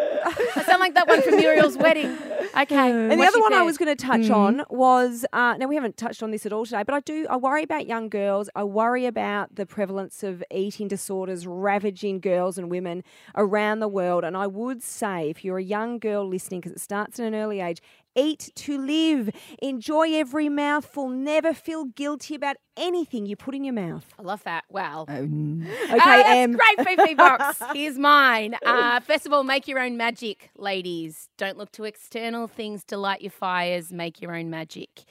I 0.55 0.63
sound 0.65 0.79
like 0.79 0.93
that 0.95 1.07
one 1.07 1.21
from 1.21 1.35
Muriel's 1.37 1.77
wedding. 1.77 2.17
Okay. 2.57 2.91
And 2.91 3.19
the 3.19 3.25
other 3.25 3.39
one 3.41 3.53
I 3.53 3.61
was 3.61 3.77
going 3.77 3.95
to 3.95 4.01
touch 4.01 4.29
on 4.29 4.63
was 4.69 5.25
uh, 5.33 5.55
now 5.57 5.67
we 5.67 5.75
haven't 5.75 5.97
touched 5.97 6.23
on 6.23 6.31
this 6.31 6.45
at 6.45 6.53
all 6.53 6.65
today, 6.65 6.83
but 6.83 6.93
I 6.95 6.99
do 7.01 7.25
I 7.29 7.37
worry 7.37 7.63
about 7.63 7.87
young 7.87 8.09
girls. 8.09 8.49
I 8.55 8.63
worry 8.63 9.05
about 9.05 9.55
the 9.55 9.65
prevalence 9.65 10.23
of 10.23 10.43
eating 10.51 10.87
disorders 10.87 11.47
ravaging 11.47 12.19
girls 12.19 12.57
and 12.57 12.69
women 12.69 13.03
around 13.35 13.79
the 13.79 13.87
world. 13.87 14.23
And 14.23 14.35
I 14.37 14.47
would 14.47 14.81
say, 14.83 15.29
if 15.29 15.40
you're 15.43 15.57
a 15.57 15.63
young 15.63 15.99
girl 15.99 16.27
listening, 16.27 16.61
because 16.61 16.73
it 16.73 16.79
starts 16.81 17.19
at 17.19 17.25
an 17.27 17.35
early 17.35 17.59
age, 17.61 17.81
eat 18.15 18.51
to 18.55 18.77
live, 18.77 19.29
enjoy 19.61 20.13
every 20.15 20.49
mouthful, 20.49 21.07
never 21.09 21.53
feel 21.53 21.85
guilty 21.85 22.35
about 22.35 22.57
anything 22.77 23.25
you 23.25 23.35
put 23.35 23.55
in 23.55 23.63
your 23.63 23.73
mouth. 23.73 24.05
I 24.19 24.21
love 24.23 24.43
that. 24.43 24.65
Wow. 24.69 25.05
N- 25.07 25.65
Okay, 25.85 25.97
Ah, 25.99 26.17
that's 26.23 26.29
Em. 26.29 26.51
great, 26.57 26.87
Fifi 26.97 27.13
Box. 27.15 27.59
Here's 27.73 27.97
mine. 27.97 28.55
Uh, 28.65 28.99
first 28.99 29.25
of 29.25 29.33
all, 29.33 29.43
make 29.43 29.67
your 29.67 29.79
own 29.79 29.97
magic, 29.97 30.49
ladies. 30.57 31.29
Don't 31.37 31.57
look 31.57 31.71
to 31.73 31.83
external 31.85 32.47
things 32.47 32.83
to 32.85 32.97
light 32.97 33.21
your 33.21 33.31
fires. 33.31 33.91
Make 33.93 34.21
your 34.21 34.35
own 34.35 34.49
magic. 34.49 35.03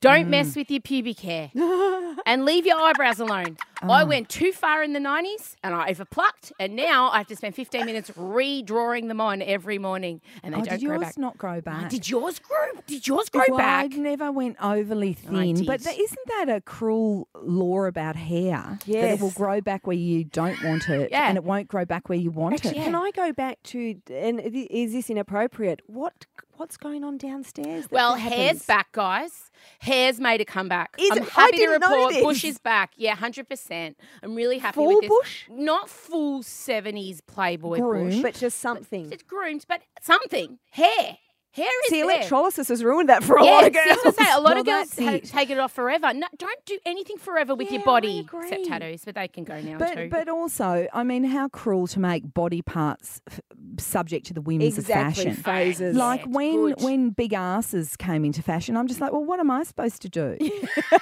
Don't 0.00 0.26
mm. 0.26 0.30
mess 0.30 0.54
with 0.54 0.70
your 0.70 0.80
pubic 0.80 1.18
hair 1.20 1.50
and 2.26 2.44
leave 2.44 2.66
your 2.66 2.80
eyebrows 2.80 3.18
alone. 3.18 3.56
I 3.82 4.02
oh. 4.02 4.06
went 4.06 4.28
too 4.28 4.52
far 4.52 4.82
in 4.82 4.92
the 4.92 5.00
90s 5.00 5.56
and 5.64 5.74
I 5.74 5.90
overplucked, 5.90 6.52
and 6.60 6.76
now 6.76 7.10
I 7.10 7.18
have 7.18 7.26
to 7.28 7.36
spend 7.36 7.54
15 7.54 7.84
minutes 7.84 8.10
redrawing 8.10 9.08
them 9.08 9.20
on 9.20 9.42
every 9.42 9.78
morning, 9.78 10.20
and 10.42 10.54
they 10.54 10.58
oh, 10.58 10.64
don't 10.64 10.78
did 10.78 10.86
grow 10.86 10.94
yours 10.96 11.06
back. 11.08 11.18
not 11.18 11.38
grow 11.38 11.56
oh, 11.56 11.60
back? 11.60 11.90
Did 11.90 12.08
yours 12.08 12.38
grow? 12.38 12.80
Did 12.86 13.06
yours 13.06 13.28
grow 13.28 13.44
well, 13.48 13.60
I 13.60 13.86
never 13.88 14.30
went 14.30 14.56
overly 14.62 15.14
thin, 15.14 15.64
but 15.64 15.82
th- 15.82 15.98
isn't 15.98 16.28
that 16.28 16.48
a 16.48 16.60
cruel 16.60 17.28
law 17.34 17.84
about 17.84 18.16
hair? 18.16 18.78
Yes. 18.86 19.02
that 19.02 19.14
it 19.14 19.20
will 19.20 19.30
grow 19.30 19.60
back 19.60 19.86
where 19.86 19.96
you 19.96 20.24
don't 20.24 20.62
want 20.62 20.88
it, 20.88 21.10
Yeah. 21.10 21.28
and 21.28 21.36
it 21.36 21.44
won't 21.44 21.68
grow 21.68 21.84
back 21.84 22.08
where 22.08 22.18
you 22.18 22.30
want 22.30 22.54
Actually, 22.54 22.80
it. 22.80 22.84
can 22.84 22.94
I 22.94 23.10
go 23.12 23.32
back 23.32 23.62
to 23.64 23.96
and 24.10 24.40
is 24.40 24.92
this 24.92 25.10
inappropriate? 25.10 25.82
What 25.86 26.26
what's 26.58 26.76
going 26.76 27.04
on 27.04 27.16
downstairs? 27.18 27.86
Well, 27.90 28.14
hair's 28.14 28.64
back, 28.64 28.92
guys. 28.92 29.50
Hair's 29.80 30.20
made 30.20 30.40
a 30.40 30.44
comeback. 30.44 30.94
Is 30.98 31.10
I'm 31.12 31.18
it? 31.18 31.28
Happy 31.28 31.58
to 31.58 31.68
report. 31.68 32.14
Bush 32.22 32.44
is 32.44 32.58
back. 32.58 32.92
Yeah, 32.96 33.14
hundred 33.14 33.48
percent. 33.48 33.96
I'm 34.22 34.34
really 34.34 34.58
happy 34.58 34.74
Full 34.76 34.88
with 34.88 35.00
this. 35.02 35.08
Bush? 35.08 35.44
Not 35.50 35.88
full 35.88 36.42
seventies 36.42 37.20
Playboy 37.20 37.78
Bush, 37.78 38.20
but 38.20 38.34
just 38.34 38.58
something. 38.58 39.10
It's 39.12 39.22
groomed, 39.22 39.64
but 39.68 39.82
something. 40.00 40.58
Hair. 40.70 41.18
Hair 41.58 41.66
is 41.84 41.90
See, 41.90 42.02
there. 42.02 42.10
electrolysis 42.16 42.68
has 42.68 42.82
ruined 42.82 43.08
that 43.08 43.22
for 43.22 43.36
a 43.36 43.44
yeah, 43.44 43.50
lot 43.50 43.66
of 43.66 43.74
see, 43.74 43.80
I 43.80 43.96
was 44.04 44.16
say, 44.16 44.24
a 44.32 44.40
lot 44.40 44.44
Well, 44.44 44.58
of 44.60 44.66
girls 44.66 44.88
that's 44.90 44.98
ha- 45.08 45.14
it. 45.16 45.24
take 45.24 45.50
it 45.50 45.58
off 45.58 45.72
forever. 45.72 46.12
No, 46.14 46.26
don't 46.36 46.64
do 46.64 46.78
anything 46.86 47.18
forever 47.18 47.54
with 47.54 47.68
your 47.70 47.80
Yeah, 47.80 47.82
I 47.82 47.84
body, 47.86 48.26
except 48.42 48.64
tattoos, 48.66 49.04
but 49.04 49.14
they 49.16 49.28
can 49.28 49.44
go 49.44 49.60
now 49.60 49.78
But 49.78 49.94
too. 49.94 50.08
but 50.10 50.28
also, 50.28 50.86
I 50.92 51.02
mean, 51.04 51.24
how 51.24 51.48
cruel 51.48 51.86
to 51.88 52.00
make 52.00 52.32
body 52.34 52.62
parts 52.62 53.20
f- 53.30 53.40
subject 53.78 54.26
to 54.26 54.34
the 54.34 54.40
whims 54.40 54.64
exactly 54.78 55.26
of 55.26 55.36
fashion. 55.38 55.42
phases. 55.42 55.96
Like 55.96 56.24
when 56.26 56.54
good. 56.74 56.82
when 56.82 57.10
big 57.10 57.32
asses 57.32 57.96
came 57.96 58.24
into 58.24 58.42
fashion, 58.42 58.76
I'm 58.76 58.86
just 58.86 59.00
like, 59.00 59.12
well, 59.12 59.24
what 59.24 59.40
am 59.40 59.50
I 59.50 59.64
supposed 59.64 60.00
to 60.02 60.08
do? 60.08 60.36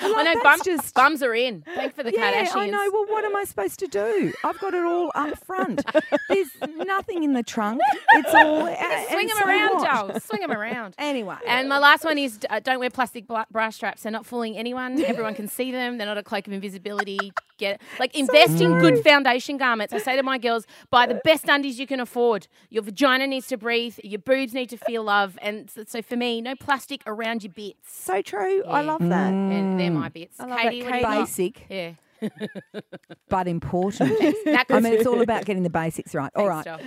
I 0.00 0.22
know 0.34 0.42
bum, 0.42 0.60
just- 0.64 0.94
bums 0.94 1.22
are 1.22 1.34
in. 1.34 1.62
Thank 1.74 1.94
for 1.94 2.02
the 2.02 2.12
yeah, 2.12 2.44
Kardashians. 2.44 2.56
I 2.56 2.66
know. 2.70 2.90
Well, 2.92 3.06
what 3.08 3.24
am 3.24 3.36
I 3.36 3.44
supposed 3.44 3.78
to 3.80 3.86
do? 3.86 4.32
I've 4.44 4.58
got 4.58 4.74
it 4.74 4.84
all 4.84 5.10
up 5.14 5.38
front. 5.44 5.82
There's 6.28 6.48
nothing 6.76 7.22
in 7.24 7.32
the 7.32 7.42
trunk. 7.42 7.80
It's 8.14 8.34
all 8.34 8.66
uh, 8.66 9.04
Swing 9.10 9.26
them 9.28 9.36
so 9.38 9.46
around, 9.46 9.71
dolls. 9.80 10.24
Swing 10.24 10.40
them 10.40 10.52
around. 10.52 10.94
Anyway, 10.98 11.36
And 11.46 11.68
my 11.68 11.78
last 11.78 12.04
one 12.04 12.18
is 12.18 12.38
uh, 12.50 12.60
don't 12.60 12.78
wear 12.78 12.90
plastic 12.90 13.26
bra, 13.26 13.44
bra 13.50 13.70
straps. 13.70 14.02
They're 14.02 14.12
not 14.12 14.26
fooling 14.26 14.56
anyone. 14.56 15.02
Everyone 15.04 15.34
can 15.34 15.48
see 15.48 15.70
them. 15.72 15.98
They're 15.98 16.06
not 16.06 16.18
a 16.18 16.22
cloak 16.22 16.46
of 16.46 16.52
invisibility. 16.52 17.32
Get 17.58 17.80
like 18.00 18.14
invest 18.16 18.60
in 18.60 18.78
good 18.78 19.04
foundation 19.04 19.56
garments. 19.56 19.92
I 19.92 19.98
say 19.98 20.16
to 20.16 20.22
my 20.22 20.38
girls, 20.38 20.66
buy 20.90 21.06
the 21.06 21.20
best 21.24 21.48
undies 21.48 21.78
you 21.78 21.86
can 21.86 22.00
afford. 22.00 22.48
Your 22.70 22.82
vagina 22.82 23.26
needs 23.26 23.46
to 23.48 23.56
breathe. 23.56 23.98
Your 24.02 24.18
boobs 24.18 24.52
need 24.54 24.70
to 24.70 24.76
feel 24.76 25.04
love. 25.04 25.38
And 25.42 25.70
so, 25.70 25.84
so 25.86 26.02
for 26.02 26.16
me, 26.16 26.40
no 26.40 26.54
plastic 26.56 27.02
around 27.06 27.44
your 27.44 27.52
bits. 27.52 27.78
so 27.92 28.22
true. 28.22 28.64
I 28.64 28.82
love 28.82 29.00
that. 29.00 29.32
And 29.32 29.78
they're 29.78 29.90
my 29.90 30.08
bits. 30.08 30.40
I 30.40 30.46
love 30.46 30.58
Katie, 30.60 30.82
what 30.82 30.92
do 30.94 31.02
basic 31.02 31.66
Yeah. 31.68 31.92
but 33.28 33.48
important. 33.48 34.12
I 34.70 34.80
mean, 34.80 34.92
it's 34.94 35.06
all 35.06 35.20
about 35.28 35.44
getting 35.44 35.62
the 35.62 35.70
basics 35.70 36.14
right. 36.14 36.30
All 36.34 36.48
right. 36.48 36.64
Thanks. 36.64 36.84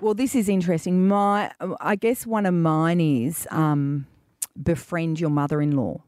Well, 0.00 0.14
this 0.14 0.34
is 0.34 0.48
interesting. 0.48 1.08
My, 1.08 1.52
I 1.80 1.96
guess 1.96 2.26
one 2.26 2.44
of 2.44 2.52
mine 2.52 3.00
is 3.00 3.48
um, 3.50 4.06
befriend 4.62 5.18
your 5.18 5.30
mother-in-law. 5.30 6.02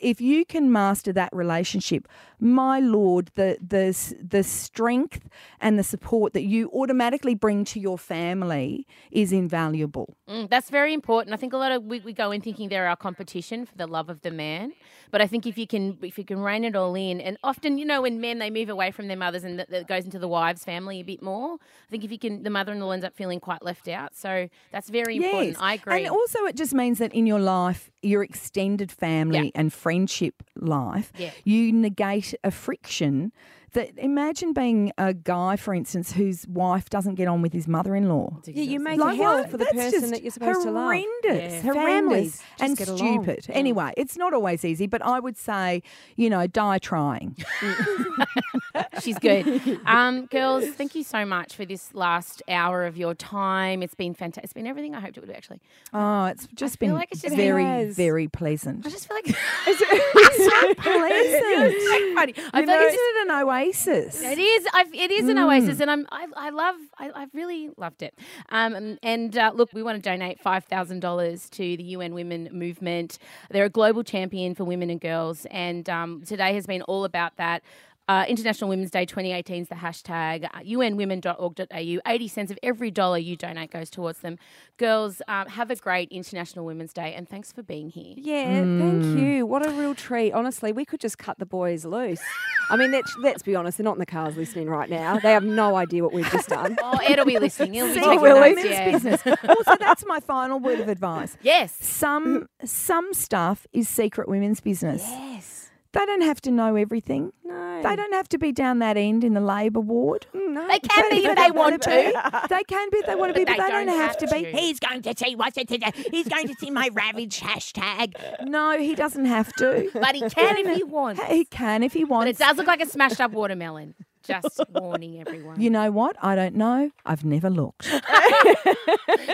If 0.00 0.20
you 0.20 0.44
can 0.44 0.72
master 0.72 1.12
that 1.12 1.30
relationship, 1.32 2.08
my 2.38 2.80
lord, 2.80 3.30
the 3.34 3.58
the 3.60 3.94
the 4.36 4.42
strength 4.42 5.28
and 5.60 5.78
the 5.78 5.82
support 5.82 6.32
that 6.32 6.42
you 6.42 6.70
automatically 6.72 7.34
bring 7.34 7.64
to 7.66 7.78
your 7.78 7.98
family 7.98 8.86
is 9.10 9.30
invaluable. 9.32 10.16
Mm, 10.28 10.48
that's 10.48 10.70
very 10.70 10.94
important. 10.94 11.34
I 11.34 11.36
think 11.36 11.52
a 11.52 11.58
lot 11.58 11.72
of 11.72 11.84
we, 11.84 12.00
we 12.00 12.12
go 12.12 12.30
in 12.30 12.40
thinking 12.40 12.68
they're 12.70 12.88
our 12.88 12.96
competition 12.96 13.66
for 13.66 13.76
the 13.76 13.86
love 13.86 14.08
of 14.08 14.22
the 14.22 14.30
man, 14.30 14.72
but 15.10 15.20
I 15.20 15.26
think 15.26 15.46
if 15.46 15.58
you 15.58 15.66
can 15.66 15.98
if 16.02 16.16
you 16.16 16.24
can 16.24 16.40
rein 16.40 16.64
it 16.64 16.74
all 16.74 16.94
in, 16.94 17.20
and 17.20 17.36
often 17.44 17.76
you 17.76 17.84
know 17.84 18.02
when 18.02 18.20
men 18.20 18.38
they 18.38 18.50
move 18.50 18.70
away 18.70 18.90
from 18.90 19.08
their 19.08 19.18
mothers 19.18 19.44
and 19.44 19.58
that, 19.58 19.86
goes 19.86 20.04
into 20.04 20.18
the 20.18 20.28
wives' 20.28 20.64
family 20.64 21.00
a 21.00 21.04
bit 21.04 21.22
more. 21.22 21.54
I 21.54 21.90
think 21.90 22.04
if 22.04 22.10
you 22.12 22.18
can, 22.18 22.42
the 22.42 22.50
mother-in-law 22.50 22.92
ends 22.92 23.04
up 23.04 23.14
feeling 23.14 23.40
quite 23.40 23.62
left 23.62 23.86
out. 23.88 24.16
So 24.16 24.48
that's 24.72 24.88
very 24.88 25.16
important. 25.16 25.56
I 25.60 25.74
agree. 25.74 26.04
And 26.04 26.08
also, 26.08 26.44
it 26.46 26.56
just 26.56 26.72
means 26.72 26.98
that 26.98 27.12
in 27.12 27.26
your 27.26 27.40
life, 27.40 27.90
your 28.02 28.22
extended 28.22 28.90
family 28.90 29.46
Yeah. 29.46 29.60
and 29.60 29.72
friendship 29.90 30.42
life, 30.56 31.12
Yeah. 31.18 31.30
you 31.44 31.72
negate 31.72 32.32
a 32.44 32.50
friction. 32.52 33.32
That 33.72 33.90
imagine 33.98 34.52
being 34.52 34.92
a 34.98 35.14
guy, 35.14 35.54
for 35.56 35.72
instance, 35.74 36.10
whose 36.12 36.44
wife 36.48 36.90
doesn't 36.90 37.14
get 37.14 37.28
on 37.28 37.40
with 37.40 37.52
his 37.52 37.68
mother-in-law. 37.68 38.40
Yeah, 38.46 38.62
you 38.64 38.80
make 38.80 38.98
Like, 38.98 39.14
a 39.18 39.22
hell 39.22 39.44
for 39.46 39.58
the 39.58 39.66
person 39.66 40.10
that 40.10 40.22
you're 40.22 40.32
supposed 40.32 40.62
to 40.62 40.70
love. 40.72 40.84
horrendous, 40.86 41.52
Yeah. 41.52 41.60
horrendous, 41.72 42.40
Families 42.40 42.42
and 42.60 42.76
stupid. 42.76 43.46
Anyway, 43.48 43.92
it's 43.96 44.16
not 44.16 44.32
always 44.32 44.64
easy, 44.64 44.88
but 44.88 45.02
I 45.02 45.20
would 45.20 45.36
say, 45.36 45.84
you 46.16 46.28
know, 46.28 46.48
die 46.48 46.78
trying. 46.78 47.36
She's 49.02 49.18
good. 49.18 49.78
Um, 49.86 50.26
girls, 50.26 50.68
thank 50.70 50.94
you 50.94 51.02
so 51.02 51.24
much 51.24 51.54
for 51.54 51.64
this 51.64 51.94
last 51.94 52.42
hour 52.48 52.84
of 52.86 52.96
your 52.96 53.14
time. 53.14 53.82
It's 53.82 53.94
been 53.94 54.14
fantastic. 54.14 54.44
It's 54.44 54.52
been 54.52 54.66
everything 54.66 54.94
I 54.94 55.00
hoped 55.00 55.16
it 55.16 55.20
would 55.20 55.28
be, 55.28 55.34
actually. 55.34 55.60
Oh, 55.92 56.26
it's 56.26 56.46
just 56.54 56.78
been 56.78 56.92
like 56.92 57.08
it's 57.10 57.22
just- 57.22 57.34
very, 57.34 57.64
has. 57.64 57.96
very 57.96 58.28
pleasant. 58.28 58.86
I 58.86 58.90
just 58.90 59.08
feel 59.08 59.16
like 59.16 59.26
it's 59.66 59.78
so 59.78 60.74
pleasant. 60.74 61.82
so 61.82 62.14
funny. 62.14 62.34
I 62.52 62.58
feel 62.60 62.66
know, 62.66 62.72
like 62.72 62.82
it's 62.82 62.94
isn't 62.94 63.16
it 63.16 63.22
an 63.22 63.30
oasis? 63.60 64.22
It 64.22 64.38
is. 64.38 64.66
I've, 64.72 64.92
it 64.94 65.10
is 65.10 65.28
an 65.28 65.36
Mm. 65.36 65.46
oasis, 65.46 65.80
and 65.80 65.90
I'm. 65.90 66.06
I, 66.10 66.26
I 66.36 66.50
love. 66.50 66.76
I, 66.98 67.10
I've 67.14 67.34
really 67.34 67.70
loved 67.76 68.02
it. 68.02 68.14
Um, 68.50 68.98
and 69.02 69.36
uh, 69.36 69.52
look, 69.54 69.72
we 69.72 69.82
want 69.82 70.02
to 70.02 70.10
donate 70.10 70.40
five 70.40 70.64
thousand 70.64 71.00
dollars 71.00 71.48
to 71.50 71.76
the 71.76 71.82
UN 71.84 72.14
Women 72.14 72.48
Movement. 72.52 73.18
They're 73.50 73.64
a 73.64 73.70
global 73.70 74.02
champion 74.02 74.54
for 74.54 74.64
women 74.64 74.90
and 74.90 75.00
girls, 75.00 75.46
and 75.50 75.88
um, 75.88 76.22
today 76.26 76.54
has 76.54 76.66
been 76.66 76.82
all 76.82 77.04
about 77.04 77.36
that. 77.36 77.62
Uh, 78.10 78.24
International 78.26 78.68
Women's 78.68 78.90
Day 78.90 79.04
2018 79.06 79.62
is 79.62 79.68
the 79.68 79.76
hashtag. 79.76 80.44
Uh, 80.52 80.58
unwomen.org.au. 80.66 82.00
80 82.12 82.26
cents 82.28 82.50
of 82.50 82.58
every 82.60 82.90
dollar 82.90 83.18
you 83.18 83.36
donate 83.36 83.70
goes 83.70 83.88
towards 83.88 84.18
them. 84.18 84.36
Girls, 84.78 85.22
um, 85.28 85.46
have 85.46 85.70
a 85.70 85.76
great 85.76 86.08
International 86.10 86.64
Women's 86.64 86.92
Day, 86.92 87.14
and 87.14 87.28
thanks 87.28 87.52
for 87.52 87.62
being 87.62 87.88
here. 87.88 88.14
Yeah, 88.16 88.62
Mm. 88.62 88.80
thank 89.04 89.20
you. 89.20 89.46
What 89.46 89.64
a 89.64 89.70
real 89.70 89.94
treat. 89.94 90.32
Honestly, 90.32 90.72
we 90.72 90.84
could 90.84 90.98
just 90.98 91.18
cut 91.18 91.38
the 91.38 91.46
boys 91.46 91.84
loose. 91.84 92.20
I 92.68 92.74
mean, 92.74 92.90
let's, 92.90 93.16
let's 93.18 93.44
be 93.44 93.54
honest, 93.54 93.78
they're 93.78 93.84
not 93.84 93.94
in 93.94 94.00
the 94.00 94.06
cars 94.06 94.36
listening 94.36 94.68
right 94.68 94.90
now. 94.90 95.20
They 95.20 95.30
have 95.30 95.44
no 95.44 95.76
idea 95.76 96.02
what 96.02 96.12
we've 96.12 96.28
just 96.32 96.48
done. 96.48 96.76
Oh, 96.82 96.98
Ed 97.06 97.16
will 97.18 97.26
be 97.26 97.38
listening. 97.38 97.74
He'll 97.74 97.86
be 97.86 97.94
See, 97.94 98.00
taking 98.00 98.20
women's 98.22 98.56
notes, 98.56 98.68
yeah. 98.70 98.90
business. 98.90 99.22
Also, 99.48 99.76
that's 99.78 100.04
my 100.06 100.18
final 100.18 100.58
word 100.58 100.80
of 100.80 100.88
advice. 100.88 101.36
Yes. 101.42 101.76
Some 101.78 102.48
some 102.64 103.14
stuff 103.14 103.68
is 103.72 103.88
secret 103.88 104.28
women's 104.28 104.60
business. 104.60 105.02
Yes. 105.06 105.69
They 105.92 106.06
don't 106.06 106.22
have 106.22 106.40
to 106.42 106.52
know 106.52 106.76
everything. 106.76 107.32
No. 107.44 107.82
They 107.82 107.96
don't 107.96 108.12
have 108.12 108.28
to 108.28 108.38
be 108.38 108.52
down 108.52 108.78
that 108.78 108.96
end 108.96 109.24
in 109.24 109.34
the 109.34 109.40
labour 109.40 109.80
ward. 109.80 110.26
Mm, 110.34 110.52
no. 110.52 110.68
They 110.68 110.78
can 110.78 111.10
be 111.10 111.26
if 111.26 111.36
they 111.36 111.50
want 111.50 111.82
to. 111.82 111.90
They 112.48 112.62
can 112.64 112.90
be 112.90 112.98
if 112.98 113.06
they 113.06 113.14
want 113.16 113.34
to 113.34 113.38
be, 113.38 113.44
but, 113.44 113.56
they 113.56 113.62
they 113.64 113.70
don't, 113.70 113.86
don't 113.86 113.96
have, 113.96 114.10
have 114.10 114.18
to 114.18 114.26
be. 114.28 114.44
He's 114.44 114.78
going 114.78 115.02
to 115.02 115.14
see 115.16 115.34
what's 115.34 115.56
it 115.56 115.68
today. 115.68 115.90
He's 116.10 116.28
going 116.28 116.46
to 116.46 116.54
see 116.54 116.70
my 116.70 116.90
ravage 116.92 117.40
hashtag. 117.40 118.14
No, 118.46 118.78
he 118.78 118.94
doesn't 118.94 119.24
have 119.24 119.52
to. 119.54 119.90
But 119.92 120.14
he 120.14 120.28
can 120.30 120.56
if 120.58 120.76
he 120.76 120.84
wants. 120.84 121.20
He 121.30 121.44
can 121.44 121.82
if 121.82 121.92
he 121.92 122.04
wants. 122.04 122.38
But 122.38 122.44
it 122.44 122.48
does 122.48 122.56
look 122.56 122.66
like 122.66 122.80
a 122.82 122.86
smashed 122.86 123.20
up 123.20 123.32
watermelon. 123.32 123.94
Just 124.22 124.60
warning 124.70 125.20
everyone. 125.20 125.60
You 125.60 125.70
know 125.70 125.90
what? 125.90 126.16
I 126.20 126.34
don't 126.34 126.54
know. 126.54 126.90
I've 127.06 127.24
never 127.24 127.50
looked. 127.50 127.90
What 127.90 128.10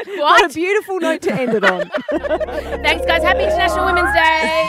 a 0.07 0.45
what? 0.45 0.55
beautiful 0.55 1.01
note 1.01 1.23
to 1.23 1.33
end 1.33 1.55
it 1.55 1.65
on. 1.65 1.91
Thanks, 2.11 3.05
guys. 3.07 3.23
Happy 3.23 3.45
International 3.45 3.87
Women's 3.87 4.15
Day. 4.15 4.69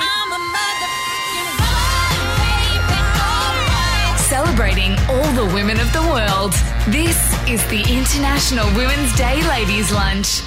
Celebrating 4.37 4.91
all 5.09 5.31
the 5.33 5.51
women 5.51 5.79
of 5.79 5.91
the 5.93 6.01
world. 6.01 6.51
This 6.93 7.17
is 7.49 7.65
the 7.69 7.81
International 7.91 8.67
Women's 8.75 9.11
Day 9.15 9.41
Ladies 9.49 9.91
Lunch. 9.91 10.43